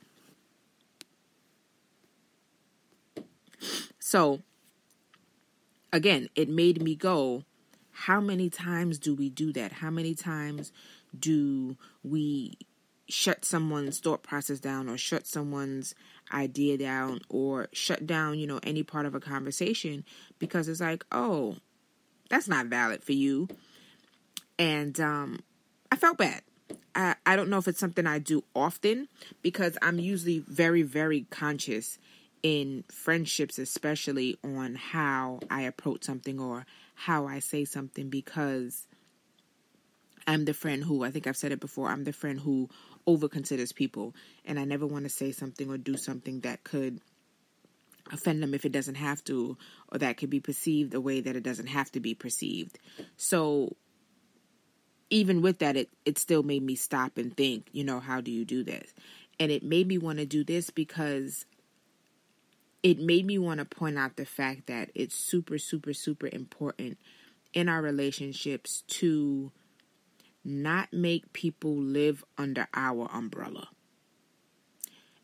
So, 3.99 4.41
again, 5.91 6.29
it 6.35 6.49
made 6.49 6.81
me 6.81 6.95
go, 6.95 7.43
how 7.91 8.19
many 8.19 8.49
times 8.49 8.97
do 8.97 9.13
we 9.13 9.29
do 9.29 9.53
that? 9.53 9.71
How 9.73 9.89
many 9.89 10.15
times 10.15 10.71
do 11.17 11.77
we 12.03 12.57
shut 13.07 13.45
someone's 13.45 13.99
thought 13.99 14.23
process 14.23 14.59
down 14.59 14.89
or 14.89 14.97
shut 14.97 15.27
someone's 15.27 15.93
idea 16.33 16.77
down 16.77 17.19
or 17.29 17.67
shut 17.71 18.07
down, 18.07 18.39
you 18.39 18.47
know, 18.47 18.59
any 18.63 18.81
part 18.81 19.05
of 19.05 19.13
a 19.13 19.19
conversation 19.19 20.03
because 20.39 20.67
it's 20.67 20.81
like, 20.81 21.05
oh, 21.11 21.57
that's 22.29 22.47
not 22.47 22.67
valid 22.67 23.03
for 23.03 23.11
you. 23.11 23.47
And 24.57 24.99
um, 24.99 25.41
I 25.91 25.95
felt 25.95 26.17
bad. 26.17 26.41
I, 26.95 27.15
I 27.25 27.35
don't 27.35 27.49
know 27.49 27.57
if 27.57 27.67
it's 27.67 27.79
something 27.79 28.07
I 28.07 28.19
do 28.19 28.43
often 28.55 29.07
because 29.41 29.77
I'm 29.81 29.99
usually 29.99 30.39
very, 30.39 30.81
very 30.81 31.25
conscious 31.29 31.99
in 32.43 32.83
friendships, 32.91 33.57
especially 33.57 34.37
on 34.43 34.75
how 34.75 35.39
I 35.49 35.61
approach 35.61 36.03
something 36.03 36.39
or 36.39 36.65
how 36.93 37.25
I 37.25 37.39
say 37.39 37.65
something, 37.65 38.09
because 38.09 38.85
I'm 40.27 40.45
the 40.45 40.53
friend 40.53 40.83
who, 40.83 41.03
I 41.03 41.11
think 41.11 41.25
I've 41.25 41.37
said 41.37 41.53
it 41.53 41.59
before, 41.59 41.89
I'm 41.89 42.03
the 42.03 42.13
friend 42.13 42.39
who 42.39 42.69
over 43.07 43.27
considers 43.27 43.71
people. 43.71 44.13
And 44.45 44.59
I 44.59 44.65
never 44.65 44.85
want 44.85 45.05
to 45.05 45.09
say 45.09 45.31
something 45.31 45.69
or 45.69 45.77
do 45.77 45.97
something 45.97 46.41
that 46.41 46.63
could 46.63 46.99
offend 48.11 48.43
them 48.43 48.53
if 48.53 48.65
it 48.65 48.71
doesn't 48.71 48.95
have 48.95 49.23
to, 49.25 49.57
or 49.91 49.97
that 49.99 50.17
could 50.17 50.29
be 50.29 50.39
perceived 50.39 50.93
a 50.93 51.01
way 51.01 51.21
that 51.21 51.35
it 51.35 51.43
doesn't 51.43 51.67
have 51.67 51.91
to 51.93 51.99
be 51.99 52.13
perceived. 52.13 52.77
So 53.15 53.75
even 55.09 55.41
with 55.41 55.59
that, 55.59 55.77
it, 55.77 55.89
it 56.05 56.17
still 56.17 56.43
made 56.43 56.63
me 56.63 56.75
stop 56.75 57.17
and 57.17 57.35
think, 57.35 57.67
you 57.71 57.83
know, 57.83 57.99
how 57.99 58.19
do 58.19 58.31
you 58.31 58.45
do 58.45 58.63
this? 58.63 58.93
And 59.39 59.51
it 59.51 59.63
made 59.63 59.87
me 59.87 59.97
want 59.97 60.19
to 60.19 60.25
do 60.25 60.43
this 60.43 60.69
because 60.69 61.45
it 62.83 62.99
made 62.99 63.25
me 63.25 63.37
want 63.37 63.59
to 63.59 63.65
point 63.65 63.97
out 63.97 64.17
the 64.17 64.25
fact 64.25 64.67
that 64.67 64.91
it's 64.93 65.15
super, 65.15 65.57
super, 65.57 65.93
super 65.93 66.29
important 66.31 66.97
in 67.53 67.69
our 67.69 67.81
relationships 67.81 68.83
to 68.87 69.51
not 70.43 70.91
make 70.91 71.31
people 71.31 71.75
live 71.75 72.25
under 72.37 72.67
our 72.73 73.09
umbrella. 73.13 73.69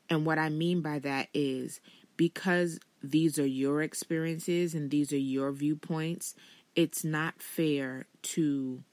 And 0.10 0.26
what 0.26 0.40
I 0.40 0.48
mean 0.50 0.82
by 0.82 1.00
that 1.00 1.28
is 1.34 1.82
because 2.16 2.80
these 3.04 3.38
are 3.38 3.46
your 3.46 3.82
experiences 3.82 4.74
and 4.74 4.90
these 4.90 5.12
are 5.12 5.18
your 5.18 5.52
viewpoints, 5.52 6.36
it's 6.76 7.04
not 7.04 7.42
fair 7.42 8.06
to 8.22 8.84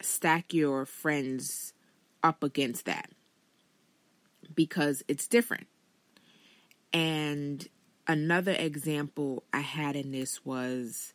stack 0.00 0.52
your 0.52 0.84
friends 0.84 1.72
up 2.22 2.42
against 2.42 2.84
that 2.86 3.10
because 4.54 5.02
it's 5.08 5.28
different. 5.28 5.68
And 6.94 7.66
another 8.06 8.52
example 8.52 9.42
I 9.52 9.60
had 9.60 9.96
in 9.96 10.12
this 10.12 10.44
was 10.44 11.12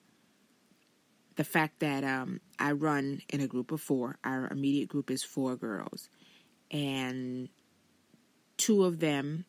the 1.38 1.46
fact 1.46 1.80
that 1.80 2.04
um, 2.04 2.42
I 2.60 2.74
run 2.74 3.22
in 3.30 3.40
a 3.40 3.48
group 3.48 3.72
of 3.72 3.80
four. 3.80 4.18
Our 4.26 4.50
immediate 4.50 4.90
group 4.90 5.10
is 5.10 5.24
four 5.24 5.56
girls, 5.56 6.10
and 6.70 7.48
two 8.58 8.84
of 8.84 9.00
them 9.00 9.46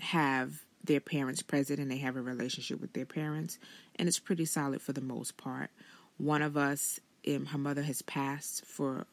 have 0.00 0.54
their 0.82 1.00
parents 1.00 1.42
present 1.42 1.78
and 1.78 1.90
they 1.90 1.98
have 1.98 2.16
a 2.16 2.22
relationship 2.22 2.80
with 2.80 2.92
their 2.94 3.06
parents, 3.06 3.60
and 3.94 4.08
it's 4.08 4.18
pretty 4.18 4.44
solid 4.44 4.82
for 4.82 4.92
the 4.92 5.00
most 5.00 5.36
part. 5.36 5.70
One 6.16 6.42
of 6.42 6.56
us, 6.56 6.98
um, 7.28 7.46
her 7.46 7.58
mother 7.58 7.82
has 7.82 8.02
passed 8.02 8.66
for 8.66 9.06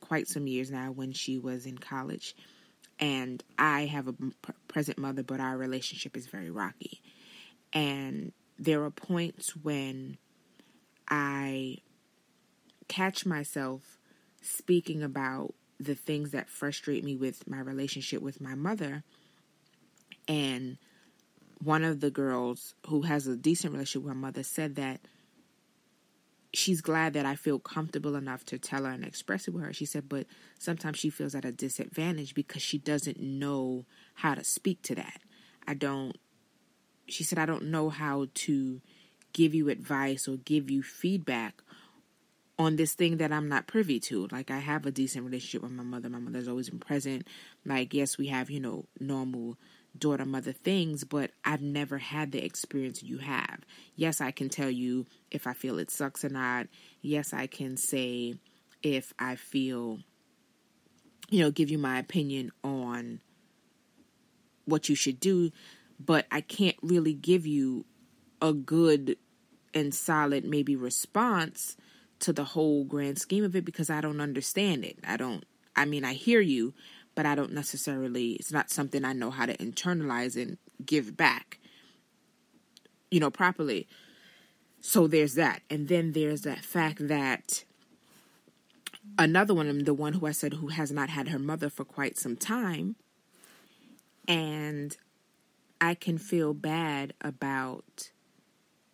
quite 0.00 0.28
some 0.28 0.46
years 0.46 0.70
now 0.70 0.92
when 0.92 1.12
she 1.12 1.38
was 1.38 1.64
in 1.64 1.78
college, 1.78 2.36
and 3.00 3.42
I 3.58 3.86
have 3.86 4.08
a 4.08 4.14
present 4.68 4.98
mother, 4.98 5.22
but 5.22 5.40
our 5.40 5.56
relationship 5.56 6.16
is 6.16 6.26
very 6.26 6.50
rocky. 6.50 7.00
And 7.72 8.32
there 8.58 8.84
are 8.84 8.90
points 8.90 9.56
when 9.56 10.18
I 11.08 11.78
catch 12.88 13.24
myself 13.24 13.98
speaking 14.42 15.02
about 15.02 15.54
the 15.78 15.94
things 15.94 16.32
that 16.32 16.50
frustrate 16.50 17.02
me 17.02 17.16
with 17.16 17.48
my 17.48 17.58
relationship 17.58 18.20
with 18.20 18.38
my 18.38 18.54
mother. 18.54 19.02
And 20.28 20.76
one 21.62 21.84
of 21.84 22.00
the 22.00 22.10
girls 22.10 22.74
who 22.86 23.02
has 23.02 23.26
a 23.26 23.36
decent 23.36 23.72
relationship 23.72 24.02
with 24.04 24.14
my 24.14 24.20
mother 24.28 24.42
said 24.42 24.76
that 24.76 25.00
she's 26.52 26.80
glad 26.80 27.12
that 27.12 27.26
I 27.26 27.36
feel 27.36 27.58
comfortable 27.58 28.16
enough 28.16 28.44
to 28.46 28.58
tell 28.58 28.84
her 28.84 28.90
and 28.90 29.04
express 29.04 29.46
it 29.46 29.54
with 29.54 29.64
her. 29.64 29.72
She 29.72 29.84
said, 29.86 30.08
but 30.08 30.26
sometimes 30.58 30.98
she 30.98 31.10
feels 31.10 31.34
at 31.34 31.44
a 31.44 31.52
disadvantage 31.52 32.34
because 32.34 32.62
she 32.62 32.78
doesn't 32.78 33.20
know 33.20 33.84
how 34.14 34.34
to 34.34 34.44
speak 34.44 34.82
to 34.82 34.94
that. 34.96 35.20
I 35.66 35.74
don't, 35.74 36.16
she 37.06 37.24
said, 37.24 37.38
I 37.38 37.46
don't 37.46 37.66
know 37.66 37.88
how 37.88 38.26
to 38.34 38.80
give 39.32 39.54
you 39.54 39.68
advice 39.68 40.26
or 40.26 40.36
give 40.38 40.70
you 40.70 40.82
feedback 40.82 41.62
on 42.58 42.76
this 42.76 42.92
thing 42.92 43.16
that 43.18 43.32
I'm 43.32 43.48
not 43.48 43.66
privy 43.66 44.00
to. 44.00 44.28
Like 44.30 44.50
I 44.50 44.58
have 44.58 44.84
a 44.84 44.90
decent 44.90 45.24
relationship 45.24 45.62
with 45.62 45.72
my 45.72 45.82
mother. 45.82 46.10
My 46.10 46.18
mother's 46.18 46.48
always 46.48 46.68
been 46.68 46.78
present. 46.78 47.26
Like 47.64 47.94
yes, 47.94 48.18
we 48.18 48.26
have, 48.26 48.50
you 48.50 48.60
know, 48.60 48.86
normal 48.98 49.56
daughter 49.98 50.24
mother 50.24 50.52
things, 50.52 51.04
but 51.04 51.32
I've 51.44 51.62
never 51.62 51.98
had 51.98 52.32
the 52.32 52.44
experience 52.44 53.02
you 53.02 53.18
have. 53.18 53.60
Yes, 53.96 54.20
I 54.20 54.30
can 54.30 54.48
tell 54.48 54.70
you 54.70 55.06
if 55.30 55.46
I 55.46 55.52
feel 55.52 55.78
it 55.78 55.90
sucks 55.90 56.24
or 56.24 56.28
not. 56.28 56.68
Yes, 57.02 57.32
I 57.32 57.46
can 57.46 57.76
say 57.76 58.34
if 58.82 59.12
I 59.18 59.36
feel 59.36 59.98
you 61.30 61.40
know, 61.40 61.50
give 61.50 61.70
you 61.70 61.78
my 61.78 61.98
opinion 61.98 62.50
on 62.62 63.20
what 64.64 64.88
you 64.88 64.94
should 64.94 65.20
do, 65.20 65.50
but 65.98 66.26
I 66.30 66.40
can't 66.40 66.76
really 66.82 67.14
give 67.14 67.46
you 67.46 67.86
a 68.42 68.52
good 68.52 69.16
and 69.72 69.94
solid 69.94 70.44
maybe 70.44 70.74
response 70.74 71.76
to 72.18 72.32
the 72.32 72.44
whole 72.44 72.84
grand 72.84 73.18
scheme 73.18 73.44
of 73.44 73.54
it 73.54 73.64
because 73.64 73.88
I 73.88 74.00
don't 74.00 74.20
understand 74.20 74.84
it. 74.84 74.98
I 75.06 75.16
don't 75.16 75.44
I 75.76 75.84
mean 75.84 76.04
I 76.04 76.14
hear 76.14 76.40
you, 76.40 76.74
but 77.14 77.26
I 77.26 77.34
don't 77.34 77.52
necessarily 77.52 78.32
it's 78.32 78.52
not 78.52 78.70
something 78.70 79.04
I 79.04 79.12
know 79.12 79.30
how 79.30 79.46
to 79.46 79.56
internalize 79.56 80.40
and 80.40 80.58
give 80.84 81.16
back 81.16 81.58
you 83.10 83.20
know 83.20 83.30
properly. 83.30 83.88
So 84.80 85.06
there's 85.06 85.34
that. 85.34 85.62
And 85.68 85.88
then 85.88 86.12
there's 86.12 86.42
that 86.42 86.64
fact 86.64 87.08
that 87.08 87.64
another 89.18 89.54
one, 89.54 89.68
um, 89.68 89.80
the 89.80 89.94
one 89.94 90.14
who 90.14 90.26
I 90.26 90.32
said 90.32 90.54
who 90.54 90.68
has 90.68 90.90
not 90.90 91.10
had 91.10 91.28
her 91.28 91.38
mother 91.38 91.68
for 91.68 91.84
quite 91.84 92.18
some 92.18 92.36
time, 92.36 92.96
and 94.26 94.96
I 95.80 95.94
can 95.94 96.18
feel 96.18 96.54
bad 96.54 97.14
about 97.20 98.10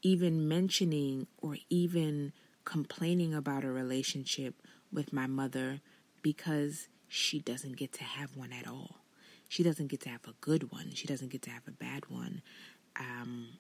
even 0.03 0.49
mentioning 0.49 1.27
or 1.39 1.57
even 1.69 2.33
complaining 2.65 3.35
about 3.35 3.65
a 3.65 3.71
relationship 3.71 4.55
with 4.93 5.13
my 5.13 5.27
mother 5.27 5.81
because 6.23 6.89
she 7.09 7.41
doesn't 7.41 7.77
get 7.77 7.93
to 7.95 8.05
have 8.05 8.37
one 8.37 8.53
at 8.53 8.67
all. 8.67 8.97
She 9.49 9.63
doesn't 9.63 9.89
get 9.89 10.01
to 10.03 10.09
have 10.09 10.27
a 10.27 10.35
good 10.41 10.73
one. 10.73 10.91
She 10.95 11.07
doesn't 11.07 11.31
get 11.31 11.43
to 11.43 11.51
have 11.51 11.63
a 11.69 11.73
bad 11.73 12.09
one. 12.11 12.43
Um, 12.99 13.59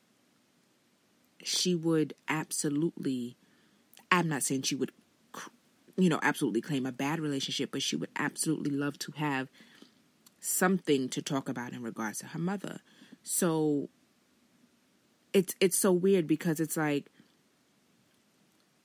she 1.42 1.74
would 1.74 2.14
absolutely, 2.28 3.36
I'm 4.10 4.28
not 4.28 4.42
saying 4.42 4.62
she 4.62 4.74
would, 4.74 4.90
you 5.96 6.08
know, 6.08 6.18
absolutely 6.22 6.60
claim 6.60 6.86
a 6.86 6.92
bad 6.92 7.20
relationship, 7.20 7.70
but 7.70 7.82
she 7.82 7.96
would 7.96 8.10
absolutely 8.16 8.70
love 8.70 8.98
to 9.00 9.12
have 9.12 9.48
something 10.40 11.08
to 11.10 11.22
talk 11.22 11.48
about 11.48 11.72
in 11.72 11.82
regards 11.82 12.18
to 12.18 12.26
her 12.26 12.38
mother. 12.38 12.80
So 13.22 13.88
it's 15.32 15.54
it's 15.60 15.78
so 15.78 15.92
weird 15.92 16.26
because 16.26 16.60
it's 16.60 16.76
like 16.76 17.10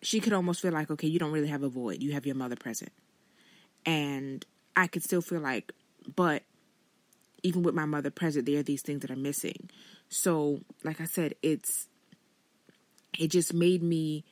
she 0.01 0.19
could 0.19 0.33
almost 0.33 0.61
feel 0.61 0.73
like 0.73 0.91
okay 0.91 1.07
you 1.07 1.17
don't 1.19 1.31
really 1.31 1.47
have 1.47 1.63
a 1.63 1.69
void 1.69 2.01
you 2.01 2.11
have 2.11 2.25
your 2.25 2.35
mother 2.35 2.55
present 2.57 2.91
and 3.85 4.45
i 4.75 4.87
could 4.87 5.03
still 5.03 5.21
feel 5.21 5.39
like 5.39 5.71
but 6.15 6.43
even 7.43 7.63
with 7.63 7.75
my 7.75 7.85
mother 7.85 8.09
present 8.09 8.45
there 8.45 8.59
are 8.59 8.63
these 8.63 8.81
things 8.81 9.01
that 9.01 9.11
are 9.11 9.15
missing 9.15 9.69
so 10.09 10.59
like 10.83 11.01
i 11.01 11.05
said 11.05 11.33
it's 11.41 11.87
it 13.17 13.27
just 13.27 13.53
made 13.53 13.83
me 13.83 14.23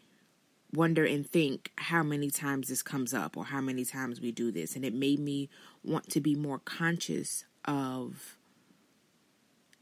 wonder 0.74 1.04
and 1.04 1.28
think 1.28 1.72
how 1.78 2.04
many 2.04 2.30
times 2.30 2.68
this 2.68 2.84
comes 2.84 3.14
up 3.14 3.36
or 3.36 3.46
how 3.46 3.60
many 3.60 3.84
times 3.84 4.22
we 4.22 4.32
do 4.32 4.52
this 4.52 4.76
and 4.76 4.86
it 4.86 4.94
made 4.94 5.20
me 5.20 5.50
want 5.84 6.08
to 6.10 6.22
be 6.22 6.36
more 6.36 6.60
conscious 6.60 7.46
of 7.66 8.38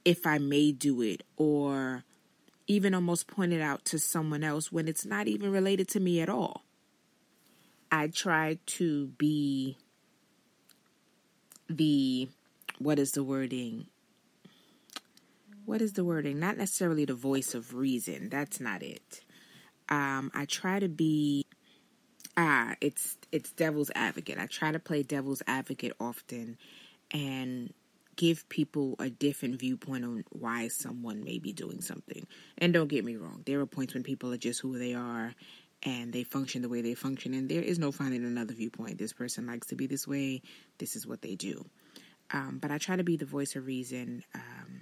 if 0.05 0.25
i 0.25 0.37
may 0.37 0.71
do 0.71 1.01
it 1.01 1.23
or 1.35 2.03
even 2.67 2.93
almost 2.93 3.27
pointed 3.27 3.61
out 3.61 3.85
to 3.85 3.97
someone 3.97 4.43
else 4.43 4.71
when 4.71 4.87
it's 4.87 5.05
not 5.05 5.27
even 5.27 5.51
related 5.51 5.87
to 5.87 5.99
me 5.99 6.19
at 6.19 6.29
all. 6.29 6.63
I 7.91 8.07
try 8.07 8.59
to 8.65 9.07
be 9.17 9.77
the, 11.69 12.29
what 12.79 12.99
is 12.99 13.11
the 13.11 13.23
wording? 13.23 13.87
What 15.65 15.81
is 15.81 15.93
the 15.93 16.05
wording? 16.05 16.39
Not 16.39 16.57
necessarily 16.57 17.05
the 17.05 17.13
voice 17.13 17.53
of 17.53 17.73
reason. 17.73 18.29
That's 18.29 18.59
not 18.59 18.83
it. 18.83 19.21
Um, 19.89 20.31
I 20.33 20.45
try 20.45 20.79
to 20.79 20.89
be 20.89 21.45
ah, 22.37 22.75
it's 22.79 23.17
it's 23.31 23.51
devil's 23.51 23.91
advocate. 23.95 24.37
I 24.37 24.45
try 24.45 24.71
to 24.71 24.79
play 24.79 25.03
devil's 25.03 25.41
advocate 25.47 25.93
often 25.99 26.57
and 27.11 27.73
give 28.15 28.47
people 28.49 28.95
a 28.99 29.09
different 29.09 29.59
viewpoint 29.59 30.03
on 30.03 30.23
why 30.31 30.67
someone 30.69 31.23
may 31.23 31.39
be 31.39 31.53
doing 31.53 31.81
something. 31.81 32.25
And 32.57 32.73
don't 32.73 32.87
get 32.87 33.05
me 33.05 33.15
wrong, 33.15 33.43
there 33.45 33.59
are 33.59 33.65
points 33.65 33.93
when 33.93 34.03
people 34.03 34.33
are 34.33 34.37
just 34.37 34.61
who 34.61 34.77
they 34.77 34.93
are 34.93 35.33
and 35.83 36.11
they 36.11 36.23
function 36.23 36.61
the 36.61 36.69
way 36.69 36.81
they 36.81 36.95
function, 36.95 37.33
and 37.33 37.49
there 37.49 37.61
is 37.61 37.79
no 37.79 37.91
finding 37.91 38.23
another 38.25 38.53
viewpoint. 38.53 38.97
This 38.97 39.13
person 39.13 39.47
likes 39.47 39.67
to 39.67 39.75
be 39.75 39.87
this 39.87 40.07
way, 40.07 40.41
this 40.77 40.95
is 40.95 41.05
what 41.05 41.21
they 41.21 41.35
do. 41.35 41.65
Um, 42.31 42.59
but 42.61 42.71
I 42.71 42.77
try 42.77 42.95
to 42.95 43.03
be 43.03 43.15
the 43.15 43.25
voice 43.25 43.55
of 43.55 43.65
reason, 43.65 44.23
um, 44.35 44.81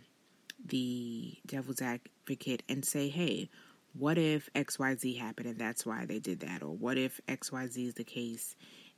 the 0.65 1.37
devil's 1.45 1.81
advocate, 1.81 2.63
and 2.67 2.83
say, 2.83 3.09
hey, 3.09 3.49
what 3.93 4.17
if 4.17 4.49
XYZ 4.53 5.19
happened 5.19 5.47
and 5.47 5.59
that's 5.59 5.85
why 5.85 6.05
they 6.05 6.19
did 6.19 6.39
that? 6.41 6.63
Or 6.63 6.75
what 6.75 6.97
if 6.97 7.21
XYZ 7.27 7.87
is 7.87 7.93
the 7.93 8.03
case 8.03 8.55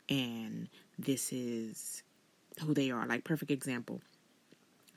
and 0.10 0.70
this 0.98 1.34
is 1.34 2.04
who 2.62 2.74
they 2.74 2.90
are? 2.90 3.06
Like, 3.06 3.24
perfect 3.24 3.52
example 3.52 4.02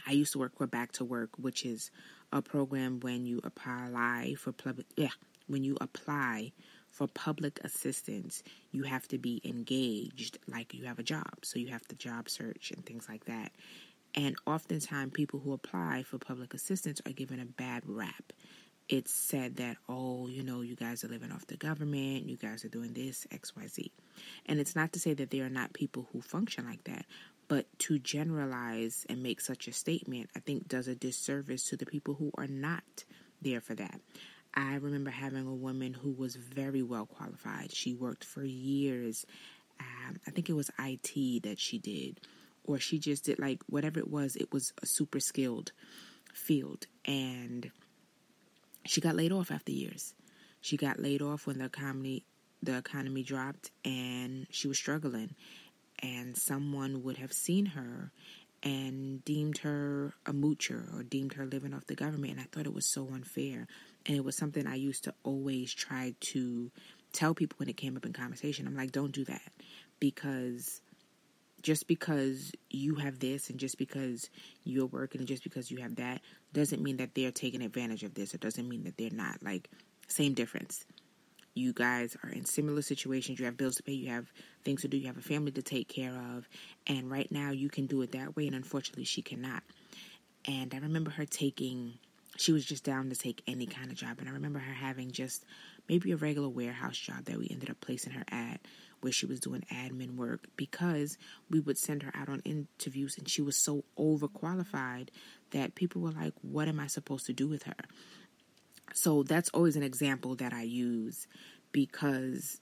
I 0.07 0.13
used 0.13 0.33
to 0.33 0.39
work 0.39 0.57
for 0.57 0.67
Back 0.67 0.93
to 0.93 1.05
Work, 1.05 1.31
which 1.39 1.65
is 1.65 1.91
a 2.33 2.41
program 2.41 3.01
when 3.01 3.27
you 3.27 3.41
apply 3.45 4.35
for 4.39 4.53
public 4.53 4.87
yeah, 4.97 5.11
when 5.47 5.65
you 5.65 5.77
apply 5.81 6.53
for 7.01 7.07
public 7.07 7.61
assistance, 7.65 8.43
you 8.73 8.83
have 8.83 9.09
to 9.09 9.17
be 9.17 9.41
engaged 9.43 10.39
like 10.47 10.75
you 10.75 10.85
have 10.85 10.99
a 10.99 11.03
job. 11.03 11.33
So 11.41 11.59
you 11.59 11.69
have 11.69 11.89
to 11.89 11.97
job 11.97 12.29
search 12.29 12.73
and 12.77 12.85
things 12.85 13.09
like 13.09 13.25
that. 13.25 13.53
And 14.15 14.37
oftentimes, 14.47 15.13
people 15.15 15.41
who 15.41 15.55
apply 15.55 16.03
for 16.03 16.19
public 16.19 16.53
assistance 16.53 17.01
are 17.07 17.13
given 17.13 17.41
a 17.41 17.47
bad 17.47 17.85
rap. 17.87 18.35
It's 18.87 19.15
said 19.15 19.57
that, 19.57 19.79
oh, 19.89 20.29
you 20.29 20.43
know, 20.43 20.61
you 20.61 20.77
guys 20.77 21.03
are 21.03 21.09
living 21.09 21.33
off 21.33 21.47
the 21.47 21.57
government, 21.57 22.29
you 22.29 22.37
guys 22.37 22.67
are 22.67 22.69
doing 22.69 22.93
this, 22.93 23.27
XYZ. 23.33 23.93
And 24.45 24.61
it's 24.61 24.77
not 24.77 24.93
to 24.93 25.01
say 25.01 25.15
that 25.15 25.31
there 25.31 25.47
are 25.47 25.49
not 25.49 25.73
people 25.73 26.07
who 26.13 26.21
function 26.21 26.67
like 26.67 26.85
that, 26.85 27.07
but 27.49 27.65
to 27.79 27.99
generalize 27.99 29.07
and 29.09 29.23
make 29.23 29.41
such 29.41 29.69
a 29.69 29.73
statement, 29.73 30.29
I 30.37 30.41
think 30.41 30.69
does 30.69 30.87
a 30.87 30.95
disservice 30.95 31.71
to 31.71 31.79
the 31.79 31.87
people 31.87 32.13
who 32.13 32.31
are 32.37 32.47
not 32.47 33.05
there 33.41 33.63
for 33.63 33.75
that. 33.77 34.03
I 34.55 34.75
remember 34.77 35.11
having 35.11 35.47
a 35.47 35.55
woman 35.55 35.95
who 35.95 36.11
was 36.11 36.37
very 36.37 36.83
well 36.83 37.07
qualified. 37.07 37.73
She 37.73 37.95
worked 37.95 38.25
for 38.25 38.45
years. 38.45 39.25
Um, 39.79 40.19
I 40.27 40.31
think 40.31 40.49
it 40.49 40.55
was 40.55 40.71
IT 40.79 41.43
that 41.45 41.59
she 41.59 41.79
did, 41.79 42.21
or 42.65 42.79
she 42.79 42.99
just 42.99 43.25
did 43.25 43.39
like 43.39 43.63
whatever 43.69 44.01
it 44.01 44.11
was, 44.11 44.37
it 44.37 44.53
was 44.53 44.73
a 44.83 44.87
super 44.87 45.21
skilled 45.21 45.73
field. 46.35 46.87
And 47.05 47.71
she 48.87 49.01
got 49.01 49.17
laid 49.17 49.33
off 49.33 49.51
after 49.51 49.73
years. 49.73 50.15
She 50.61 50.77
got 50.77 50.99
laid 50.99 51.23
off 51.23 51.47
when 51.47 51.59
the 51.59 51.67
economy 51.67 52.25
the 52.63 52.77
economy 52.77 53.23
dropped 53.23 53.71
and 53.85 54.47
she 54.51 54.69
was 54.69 54.77
struggling 54.77 55.35
and 56.01 56.37
someone 56.37 57.03
would 57.03 57.17
have 57.17 57.33
seen 57.33 57.65
her 57.67 58.13
and 58.63 59.25
deemed 59.25 59.59
her 59.59 60.13
a 60.27 60.33
moocher 60.33 60.95
or 60.95 61.03
deemed 61.03 61.33
her 61.35 61.47
living 61.47 61.73
off 61.73 61.87
the 61.87 61.95
government 61.95 62.33
and 62.33 62.41
I 62.41 62.45
thought 62.53 62.67
it 62.67 62.75
was 62.75 62.93
so 62.93 63.09
unfair 63.15 63.67
and 64.07 64.17
it 64.17 64.25
was 64.25 64.37
something 64.37 64.67
I 64.67 64.77
used 64.77 65.05
to 65.05 65.15
always 65.23 65.73
try 65.73 66.15
to 66.21 66.71
tell 67.13 67.35
people 67.35 67.57
when 67.59 67.69
it 67.69 67.77
came 67.77 67.97
up 67.97 68.07
in 68.07 68.13
conversation. 68.13 68.67
I'm 68.67 68.77
like, 68.77 68.93
don't 68.93 69.13
do 69.13 69.25
that 69.25 69.53
because 69.99 70.81
just 71.63 71.87
because 71.87 72.53
you 72.71 72.95
have 72.97 73.19
this 73.19 73.51
and 73.51 73.59
just 73.59 73.77
because 73.77 74.31
you're 74.65 74.87
working 74.87 75.21
and 75.21 75.29
just 75.29 75.45
because 75.45 75.71
you 75.71 75.79
have 75.79 75.97
that 75.97 76.23
doesn't 76.53 76.83
mean 76.83 76.97
that 76.99 77.15
they're 77.15 77.31
taking 77.31 77.63
advantage 77.63 78.03
of 78.03 78.15
this. 78.15 78.33
It 78.33 78.41
doesn't 78.41 78.69
mean 78.69 78.85
that 78.85 78.97
they're 78.97 79.11
not. 79.11 79.43
Like, 79.43 79.69
same 80.09 80.33
difference. 80.33 80.85
You 81.53 81.73
guys 81.73 82.17
are 82.23 82.31
in 82.31 82.45
similar 82.45 82.81
situations. 82.81 83.39
You 83.39 83.45
have 83.45 83.57
bills 83.57 83.77
to 83.77 83.83
pay, 83.83 83.93
you 83.93 84.11
have 84.11 84.33
things 84.65 84.83
to 84.83 84.89
do, 84.89 84.97
you 84.97 85.09
have 85.09 85.19
a 85.19 85.23
family 85.23 85.53
to 85.53 85.63
take 85.63 85.89
care 85.89 86.15
of. 86.35 86.49
And 86.87 87.11
right 87.11 87.31
now, 87.31 87.51
you 87.51 87.69
can 87.69 87.87
do 87.87 88.01
it 88.03 88.13
that 88.13 88.37
way. 88.37 88.47
And 88.47 88.57
unfortunately, 88.57 89.05
she 89.05 89.21
cannot. 89.21 89.63
And 90.47 90.73
I 90.73 90.79
remember 90.79 91.11
her 91.11 91.27
taking 91.27 91.99
she 92.37 92.53
was 92.53 92.65
just 92.65 92.85
down 92.85 93.11
to 93.11 93.17
take 93.17 93.43
any 93.47 93.67
kind 93.67 93.91
of 93.91 93.97
job. 93.97 94.19
And 94.19 94.29
I 94.29 94.33
remember 94.33 94.59
her 94.59 94.73
having 94.73 95.11
just 95.11 95.45
maybe 95.89 96.13
a 96.13 96.17
regular 96.17 96.49
warehouse 96.49 96.97
job 96.97 97.25
that 97.25 97.39
we 97.39 97.49
ended 97.51 97.71
up 97.71 97.81
placing 97.81 98.13
her 98.13 98.25
at, 98.31 98.61
where 99.01 99.13
she 99.13 99.27
was 99.27 99.41
doing 99.41 99.65
admin 99.73 100.17
work 100.17 100.47
because 100.57 101.19
we 101.51 101.61
would 101.61 101.79
send 101.79 102.03
her 102.03 102.13
out 102.15 102.29
on 102.29 102.41
interviews 102.41 103.17
and 103.19 103.29
she 103.29 103.43
was 103.43 103.57
so 103.57 103.85
overqualified 103.99 105.09
that 105.51 105.75
people 105.75 106.03
were 106.03 106.13
like, 106.13 106.35
What 106.43 106.69
am 106.69 106.79
I 106.79 106.87
supposed 106.87 107.27
to 107.27 107.33
do 107.33 107.49
with 107.49 107.65
her? 107.65 107.75
So 108.95 109.23
that's 109.23 109.49
always 109.51 109.77
an 109.77 109.83
example 109.83 110.35
that 110.37 110.53
I 110.53 110.63
use 110.63 111.27
because 111.73 112.61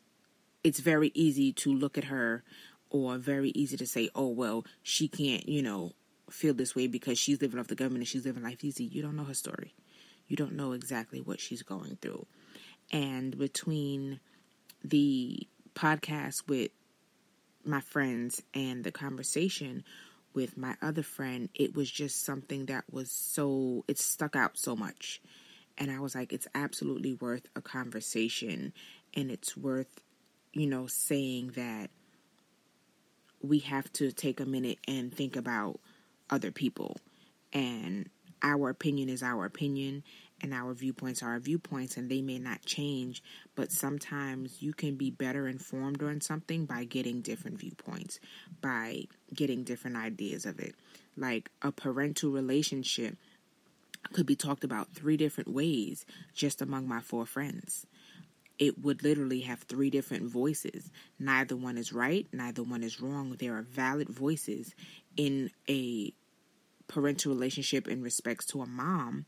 it's 0.63 0.81
very 0.81 1.11
easy 1.15 1.53
to 1.53 1.73
look 1.73 1.97
at 1.97 2.05
her 2.05 2.43
or 2.91 3.19
very 3.19 3.51
easy 3.51 3.77
to 3.77 3.87
say, 3.87 4.09
oh, 4.15 4.29
well, 4.29 4.65
she 4.83 5.09
can't, 5.09 5.49
you 5.49 5.63
know, 5.63 5.93
feel 6.31 6.55
this 6.55 6.75
way 6.75 6.87
because 6.87 7.19
she's 7.19 7.41
living 7.41 7.59
off 7.59 7.69
the 7.69 7.75
government 7.75 8.01
and 8.01 8.09
she's 8.09 8.25
living 8.27 8.43
life 8.43 8.65
easy. 8.65 8.85
You 8.85 9.03
don't 9.03 9.17
know 9.17 9.25
her 9.25 9.35
story. 9.35 9.75
You 10.27 10.37
don't 10.37 10.55
know 10.55 10.73
exactly 10.73 11.21
what 11.21 11.41
she's 11.41 11.63
going 11.63 11.97
through. 12.01 12.27
And 12.93 13.37
between 13.37 14.21
the 14.85 15.47
podcast 15.75 16.49
with 16.49 16.71
my 17.65 17.81
friends 17.81 18.43
and 18.55 18.85
the 18.85 18.93
conversation 18.93 19.85
with 20.35 20.57
my 20.57 20.77
other 20.83 21.03
friend, 21.03 21.49
it 21.55 21.75
was 21.75 21.91
just 21.91 22.25
something 22.25 22.67
that 22.67 22.85
was 22.91 23.11
so, 23.11 23.85
it 23.89 23.99
stuck 23.99 24.37
out 24.37 24.57
so 24.57 24.77
much. 24.77 25.21
And 25.77 25.91
I 25.91 26.01
was 26.01 26.15
like, 26.15 26.33
it's 26.33 26.49
absolutely 26.55 27.15
worth 27.15 27.47
a 27.57 27.61
conversation 27.61 28.73
and 29.15 29.31
it's 29.31 29.57
worth, 29.57 30.01
you 30.53 30.67
know, 30.67 30.87
saying 30.87 31.53
that 31.57 31.91
we 33.41 33.61
have 33.61 33.93
to 33.95 34.11
take 34.11 34.41
a 34.41 34.47
minute 34.47 34.79
and 34.87 35.15
think 35.15 35.37
about 35.37 35.81
other 36.31 36.51
people. 36.51 36.97
And 37.53 38.09
our 38.43 38.69
opinion 38.69 39.09
is 39.09 39.23
our 39.23 39.45
opinion, 39.45 40.05
and 40.41 40.55
our 40.55 40.73
viewpoints 40.73 41.23
are 41.23 41.31
our 41.31 41.41
viewpoints, 41.41 41.97
and 41.97 42.09
they 42.11 42.23
may 42.23 42.39
not 42.39 42.65
change. 42.65 43.23
But 43.57 43.73
sometimes 43.73 44.63
you 44.63 44.73
can 44.73 44.97
be 44.97 45.11
better 45.11 45.49
informed 45.49 46.03
on 46.03 46.21
something 46.21 46.65
by 46.65 46.85
getting 46.85 47.21
different 47.21 47.59
viewpoints, 47.59 48.21
by 48.61 49.05
getting 49.35 49.65
different 49.65 49.97
ideas 49.97 50.47
of 50.47 50.61
it. 50.61 50.75
Like 51.17 51.51
a 51.63 51.73
parental 51.73 52.31
relationship 52.31 53.17
could 54.13 54.27
be 54.27 54.37
talked 54.37 54.65
about 54.65 54.95
three 54.95 55.17
different 55.17 55.53
ways 55.53 56.07
just 56.35 56.63
among 56.63 56.87
my 56.87 57.01
four 57.01 57.27
friends. 57.27 57.87
It 58.59 58.79
would 58.83 59.05
literally 59.05 59.41
have 59.41 59.63
three 59.63 59.91
different 59.91 60.25
voices. 60.25 60.91
Neither 61.19 61.57
one 61.57 61.79
is 61.79 61.93
right, 61.93 62.27
neither 62.33 62.63
one 62.63 62.83
is 62.83 63.01
wrong. 63.01 63.37
There 63.39 63.57
are 63.57 63.63
valid 63.63 64.09
voices 64.09 64.75
in 65.17 65.51
a 65.69 66.13
parental 66.89 67.33
relationship 67.33 67.87
in 67.87 68.03
respects 68.03 68.47
to 68.47 68.63
a 68.63 68.67
mom, 68.67 69.27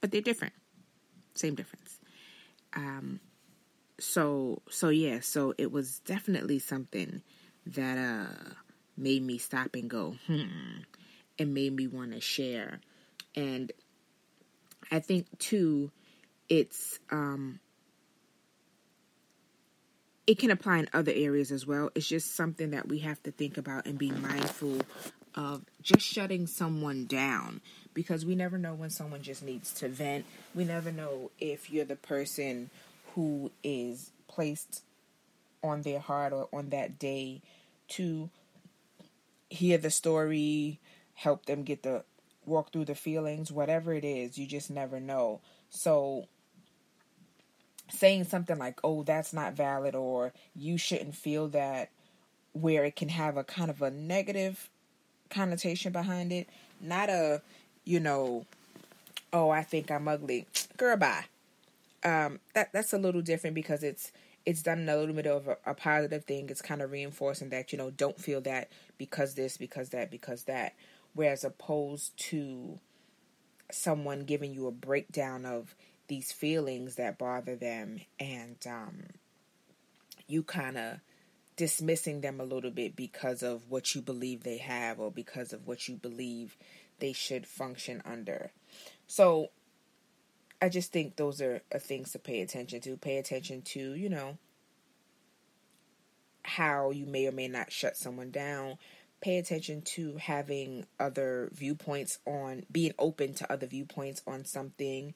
but 0.00 0.10
they're 0.10 0.20
different. 0.20 0.54
Same 1.34 1.54
difference. 1.54 1.98
Um, 2.74 3.20
so 4.00 4.62
so 4.70 4.88
yeah, 4.88 5.20
so 5.20 5.54
it 5.58 5.70
was 5.70 6.00
definitely 6.00 6.58
something 6.58 7.22
that 7.66 7.98
uh 7.98 8.54
made 8.96 9.22
me 9.22 9.38
stop 9.38 9.74
and 9.74 9.88
go, 9.88 10.16
hmm, 10.26 10.82
and 11.38 11.54
made 11.54 11.74
me 11.74 11.86
want 11.86 12.12
to 12.12 12.20
share. 12.20 12.80
And 13.34 13.72
I 14.90 15.00
think 15.00 15.38
too, 15.38 15.90
it's 16.48 16.98
um 17.10 17.60
it 20.26 20.38
can 20.38 20.50
apply 20.50 20.78
in 20.78 20.88
other 20.92 21.12
areas 21.14 21.52
as 21.52 21.66
well. 21.66 21.90
It's 21.94 22.08
just 22.08 22.34
something 22.34 22.70
that 22.70 22.88
we 22.88 23.00
have 23.00 23.22
to 23.24 23.30
think 23.30 23.58
about 23.58 23.86
and 23.86 23.98
be 23.98 24.10
mindful 24.10 24.80
of 25.34 25.62
just 25.82 26.06
shutting 26.06 26.46
someone 26.46 27.06
down 27.06 27.60
because 27.92 28.24
we 28.24 28.34
never 28.34 28.58
know 28.58 28.74
when 28.74 28.90
someone 28.90 29.22
just 29.22 29.42
needs 29.42 29.72
to 29.74 29.88
vent. 29.88 30.24
We 30.54 30.64
never 30.64 30.92
know 30.92 31.30
if 31.38 31.70
you're 31.70 31.84
the 31.84 31.96
person 31.96 32.70
who 33.14 33.50
is 33.62 34.10
placed 34.28 34.82
on 35.62 35.82
their 35.82 36.00
heart 36.00 36.32
or 36.32 36.48
on 36.52 36.70
that 36.70 36.98
day 36.98 37.40
to 37.88 38.30
hear 39.50 39.78
the 39.78 39.90
story, 39.90 40.78
help 41.14 41.46
them 41.46 41.62
get 41.62 41.82
the 41.82 42.04
walk 42.46 42.72
through 42.72 42.84
the 42.84 42.94
feelings, 42.94 43.50
whatever 43.50 43.94
it 43.94 44.04
is, 44.04 44.36
you 44.36 44.46
just 44.46 44.70
never 44.70 45.00
know. 45.00 45.40
So 45.70 46.26
saying 47.88 48.24
something 48.24 48.58
like, 48.58 48.80
"Oh, 48.82 49.02
that's 49.02 49.32
not 49.32 49.54
valid," 49.54 49.94
or 49.94 50.32
"You 50.54 50.76
shouldn't 50.76 51.14
feel 51.14 51.48
that," 51.48 51.90
where 52.52 52.84
it 52.84 52.96
can 52.96 53.10
have 53.10 53.36
a 53.36 53.44
kind 53.44 53.70
of 53.70 53.80
a 53.82 53.90
negative 53.90 54.68
connotation 55.34 55.92
behind 55.92 56.32
it, 56.32 56.48
not 56.80 57.08
a, 57.10 57.42
you 57.84 58.00
know, 58.00 58.46
"Oh, 59.32 59.50
I 59.50 59.62
think 59.62 59.90
I'm 59.90 60.08
ugly." 60.08 60.46
Girl, 60.76 60.96
bye. 60.96 61.24
Um, 62.04 62.40
that 62.54 62.72
that's 62.72 62.92
a 62.92 62.98
little 62.98 63.22
different 63.22 63.54
because 63.54 63.82
it's 63.82 64.12
it's 64.46 64.62
done 64.62 64.80
in 64.80 64.88
a 64.88 64.96
little 64.96 65.14
bit 65.14 65.26
of 65.26 65.48
a, 65.48 65.56
a 65.66 65.74
positive 65.74 66.24
thing. 66.24 66.50
It's 66.50 66.62
kind 66.62 66.82
of 66.82 66.90
reinforcing 66.92 67.50
that 67.50 67.72
you 67.72 67.78
know 67.78 67.90
don't 67.90 68.18
feel 68.20 68.40
that 68.42 68.68
because 68.98 69.34
this, 69.34 69.56
because 69.56 69.90
that, 69.90 70.10
because 70.10 70.44
that. 70.44 70.74
Whereas 71.14 71.44
opposed 71.44 72.16
to 72.30 72.78
someone 73.70 74.24
giving 74.24 74.52
you 74.54 74.66
a 74.66 74.72
breakdown 74.72 75.46
of 75.46 75.74
these 76.08 76.32
feelings 76.32 76.96
that 76.96 77.18
bother 77.18 77.56
them 77.56 78.00
and 78.20 78.56
um, 78.66 79.04
you 80.26 80.42
kind 80.42 80.76
of 80.76 80.98
dismissing 81.56 82.20
them 82.20 82.40
a 82.40 82.44
little 82.44 82.70
bit 82.70 82.96
because 82.96 83.42
of 83.42 83.70
what 83.70 83.94
you 83.94 84.00
believe 84.00 84.42
they 84.42 84.58
have 84.58 84.98
or 84.98 85.10
because 85.10 85.52
of 85.52 85.66
what 85.66 85.88
you 85.88 85.96
believe 85.96 86.56
they 86.98 87.12
should 87.12 87.46
function 87.46 88.02
under. 88.04 88.50
So 89.06 89.50
I 90.60 90.68
just 90.68 90.92
think 90.92 91.16
those 91.16 91.40
are, 91.40 91.60
are 91.72 91.78
things 91.78 92.12
to 92.12 92.18
pay 92.18 92.40
attention 92.40 92.80
to. 92.82 92.96
Pay 92.96 93.18
attention 93.18 93.62
to, 93.62 93.94
you 93.94 94.08
know, 94.08 94.38
how 96.42 96.90
you 96.90 97.06
may 97.06 97.26
or 97.26 97.32
may 97.32 97.48
not 97.48 97.72
shut 97.72 97.96
someone 97.96 98.30
down. 98.30 98.78
Pay 99.20 99.38
attention 99.38 99.82
to 99.82 100.16
having 100.16 100.86
other 100.98 101.50
viewpoints 101.52 102.18
on, 102.26 102.64
being 102.70 102.92
open 102.98 103.34
to 103.34 103.52
other 103.52 103.66
viewpoints 103.66 104.22
on 104.26 104.44
something 104.44 105.14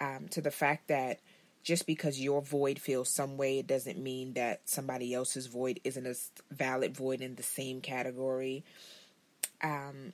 um, 0.00 0.26
to 0.30 0.40
the 0.40 0.50
fact 0.50 0.88
that 0.88 1.20
just 1.66 1.84
because 1.84 2.20
your 2.20 2.40
void 2.40 2.78
feels 2.78 3.12
some 3.12 3.36
way, 3.36 3.58
it 3.58 3.66
doesn't 3.66 3.98
mean 3.98 4.34
that 4.34 4.60
somebody 4.66 5.12
else's 5.12 5.48
void 5.48 5.80
isn't 5.82 6.06
a 6.06 6.14
valid 6.54 6.96
void 6.96 7.20
in 7.20 7.34
the 7.34 7.42
same 7.42 7.80
category. 7.80 8.62
Um, 9.60 10.12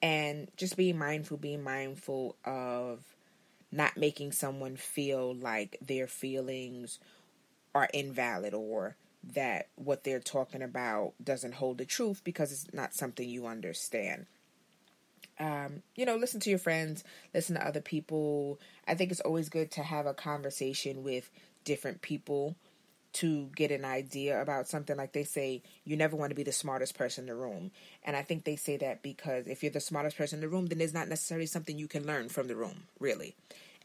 and 0.00 0.50
just 0.56 0.78
being 0.78 0.96
mindful, 0.96 1.36
being 1.36 1.62
mindful 1.62 2.34
of 2.46 3.00
not 3.70 3.98
making 3.98 4.32
someone 4.32 4.76
feel 4.76 5.34
like 5.34 5.76
their 5.82 6.06
feelings 6.06 6.98
are 7.74 7.90
invalid 7.92 8.54
or 8.54 8.96
that 9.34 9.68
what 9.74 10.02
they're 10.02 10.18
talking 10.18 10.62
about 10.62 11.12
doesn't 11.22 11.52
hold 11.52 11.76
the 11.76 11.84
truth 11.84 12.22
because 12.24 12.52
it's 12.52 12.72
not 12.72 12.94
something 12.94 13.28
you 13.28 13.46
understand. 13.46 14.24
Um, 15.38 15.82
you 15.94 16.04
know, 16.04 16.16
listen 16.16 16.40
to 16.40 16.50
your 16.50 16.58
friends, 16.58 17.04
listen 17.32 17.54
to 17.54 17.66
other 17.66 17.80
people. 17.80 18.58
I 18.86 18.94
think 18.94 19.10
it's 19.10 19.20
always 19.20 19.48
good 19.48 19.70
to 19.72 19.82
have 19.82 20.06
a 20.06 20.14
conversation 20.14 21.02
with 21.04 21.30
different 21.64 22.02
people 22.02 22.56
to 23.14 23.50
get 23.56 23.70
an 23.70 23.84
idea 23.84 24.40
about 24.40 24.68
something. 24.68 24.96
Like 24.96 25.12
they 25.12 25.24
say 25.24 25.62
you 25.84 25.96
never 25.96 26.16
want 26.16 26.30
to 26.30 26.36
be 26.36 26.42
the 26.42 26.52
smartest 26.52 26.96
person 26.96 27.24
in 27.24 27.28
the 27.28 27.34
room. 27.34 27.70
And 28.04 28.16
i 28.16 28.22
think 28.22 28.44
they 28.44 28.56
say 28.56 28.76
that 28.78 29.02
because 29.02 29.46
if 29.46 29.62
you're 29.62 29.72
the 29.72 29.80
smartest 29.80 30.16
person 30.16 30.38
in 30.38 30.40
the 30.40 30.48
room 30.48 30.66
then 30.66 30.78
there's 30.78 30.94
not 30.94 31.08
necessarily 31.08 31.46
something 31.46 31.78
you 31.78 31.88
can 31.88 32.06
learn 32.06 32.28
from 32.28 32.48
the 32.48 32.56
room 32.56 32.84
really 32.98 33.34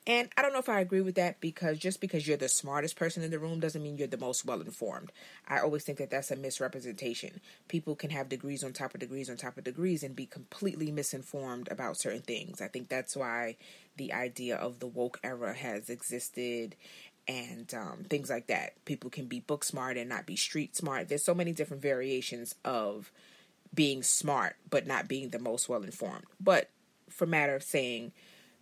and 0.05 0.27
I 0.35 0.41
don't 0.41 0.51
know 0.51 0.59
if 0.59 0.69
I 0.69 0.81
agree 0.81 1.01
with 1.01 1.15
that 1.15 1.39
because 1.39 1.77
just 1.77 2.01
because 2.01 2.27
you're 2.27 2.35
the 2.35 2.49
smartest 2.49 2.97
person 2.97 3.23
in 3.23 3.31
the 3.31 3.39
room 3.39 3.59
doesn't 3.59 3.81
mean 3.81 3.97
you're 3.97 4.07
the 4.07 4.17
most 4.17 4.45
well 4.45 4.59
informed. 4.59 5.11
I 5.47 5.59
always 5.59 5.83
think 5.83 5.97
that 5.99 6.09
that's 6.09 6.31
a 6.31 6.35
misrepresentation. 6.35 7.39
People 7.69 7.95
can 7.95 8.09
have 8.09 8.27
degrees 8.27 8.63
on 8.63 8.73
top 8.73 8.93
of 8.93 8.99
degrees 8.99 9.29
on 9.29 9.37
top 9.37 9.57
of 9.57 9.63
degrees 9.63 10.03
and 10.03 10.15
be 10.15 10.25
completely 10.25 10.91
misinformed 10.91 11.71
about 11.71 11.97
certain 11.97 12.21
things. 12.21 12.61
I 12.61 12.67
think 12.67 12.89
that's 12.89 13.15
why 13.15 13.55
the 13.95 14.11
idea 14.11 14.57
of 14.57 14.79
the 14.79 14.87
woke 14.87 15.19
era 15.23 15.53
has 15.53 15.89
existed 15.89 16.75
and 17.25 17.73
um, 17.73 18.03
things 18.09 18.29
like 18.29 18.47
that. 18.47 18.73
People 18.83 19.09
can 19.09 19.27
be 19.27 19.39
book 19.39 19.63
smart 19.63 19.95
and 19.95 20.09
not 20.09 20.25
be 20.25 20.35
street 20.35 20.75
smart. 20.75 21.07
There's 21.07 21.23
so 21.23 21.33
many 21.33 21.53
different 21.53 21.81
variations 21.81 22.55
of 22.65 23.09
being 23.73 24.03
smart 24.03 24.55
but 24.69 24.85
not 24.85 25.07
being 25.07 25.29
the 25.29 25.39
most 25.39 25.69
well 25.69 25.83
informed. 25.83 26.25
But 26.41 26.69
for 27.09 27.25
matter 27.25 27.55
of 27.55 27.63
saying, 27.63 28.11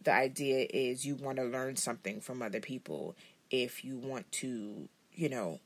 the 0.03 0.13
idea 0.13 0.67
is 0.69 1.05
you 1.05 1.15
want 1.15 1.37
to 1.37 1.43
learn 1.43 1.75
something 1.75 2.21
from 2.21 2.41
other 2.41 2.59
people. 2.59 3.15
If 3.49 3.83
you 3.83 3.97
want 3.97 4.31
to, 4.33 4.87
you 5.13 5.29
know, 5.29 5.59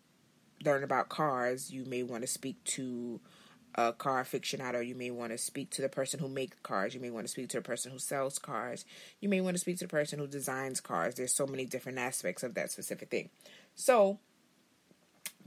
learn 0.63 0.83
about 0.83 1.09
cars, 1.09 1.71
you 1.71 1.85
may 1.85 2.03
want 2.03 2.23
to 2.23 2.27
speak 2.27 2.63
to 2.65 3.19
a 3.75 3.93
car 3.93 4.23
aficionado. 4.23 4.85
You 4.85 4.95
may 4.95 5.11
want 5.11 5.31
to 5.31 5.37
speak 5.37 5.69
to 5.71 5.81
the 5.81 5.89
person 5.89 6.19
who 6.19 6.29
makes 6.29 6.57
cars. 6.63 6.93
You 6.93 7.01
may 7.01 7.09
want 7.09 7.25
to 7.25 7.31
speak 7.31 7.49
to 7.49 7.57
the 7.57 7.63
person 7.63 7.91
who 7.91 7.99
sells 7.99 8.39
cars. 8.39 8.85
You 9.19 9.29
may 9.29 9.41
want 9.41 9.55
to 9.55 9.61
speak 9.61 9.77
to 9.79 9.85
the 9.85 9.89
person 9.89 10.19
who 10.19 10.27
designs 10.27 10.79
cars. 10.81 11.15
There's 11.15 11.33
so 11.33 11.45
many 11.45 11.65
different 11.65 11.97
aspects 11.97 12.43
of 12.43 12.53
that 12.55 12.71
specific 12.71 13.09
thing. 13.09 13.29
So 13.75 14.19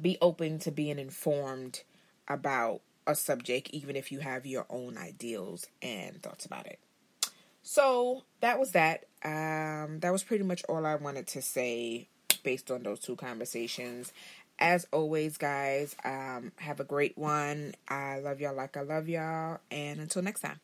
be 0.01 0.19
open 0.21 0.59
to 0.61 0.71
being 0.71 0.99
informed 0.99 1.83
about 2.29 2.83
a 3.07 3.15
subject, 3.15 3.71
even 3.71 3.97
if 3.97 4.13
you 4.13 4.21
have 4.21 4.47
your 4.47 4.67
own 4.69 4.99
ideals 4.99 5.67
and 5.83 6.23
thoughts 6.23 6.45
about 6.45 6.67
it. 6.67 6.79
So 7.71 8.23
that 8.41 8.59
was 8.59 8.73
that. 8.73 9.05
Um, 9.23 10.01
that 10.01 10.11
was 10.11 10.25
pretty 10.25 10.43
much 10.43 10.65
all 10.71 10.87
I 10.87 10.95
wanted 10.95 11.27
to 11.27 11.43
say 11.43 12.09
based 12.43 12.71
on 12.71 12.83
those 12.83 12.99
two 12.99 13.15
conversations. 13.15 14.11
As 14.59 14.87
always, 14.91 15.37
guys, 15.37 15.95
um, 16.03 16.53
have 16.57 16.81
a 16.81 16.85
great 16.85 17.19
one. 17.19 17.75
I 17.87 18.21
love 18.21 18.41
y'all 18.41 18.55
like 18.55 18.79
I 18.79 18.81
love 18.81 19.07
y'all. 19.07 19.59
And 19.71 20.01
until 20.01 20.23
next 20.23 20.41
time. 20.41 20.61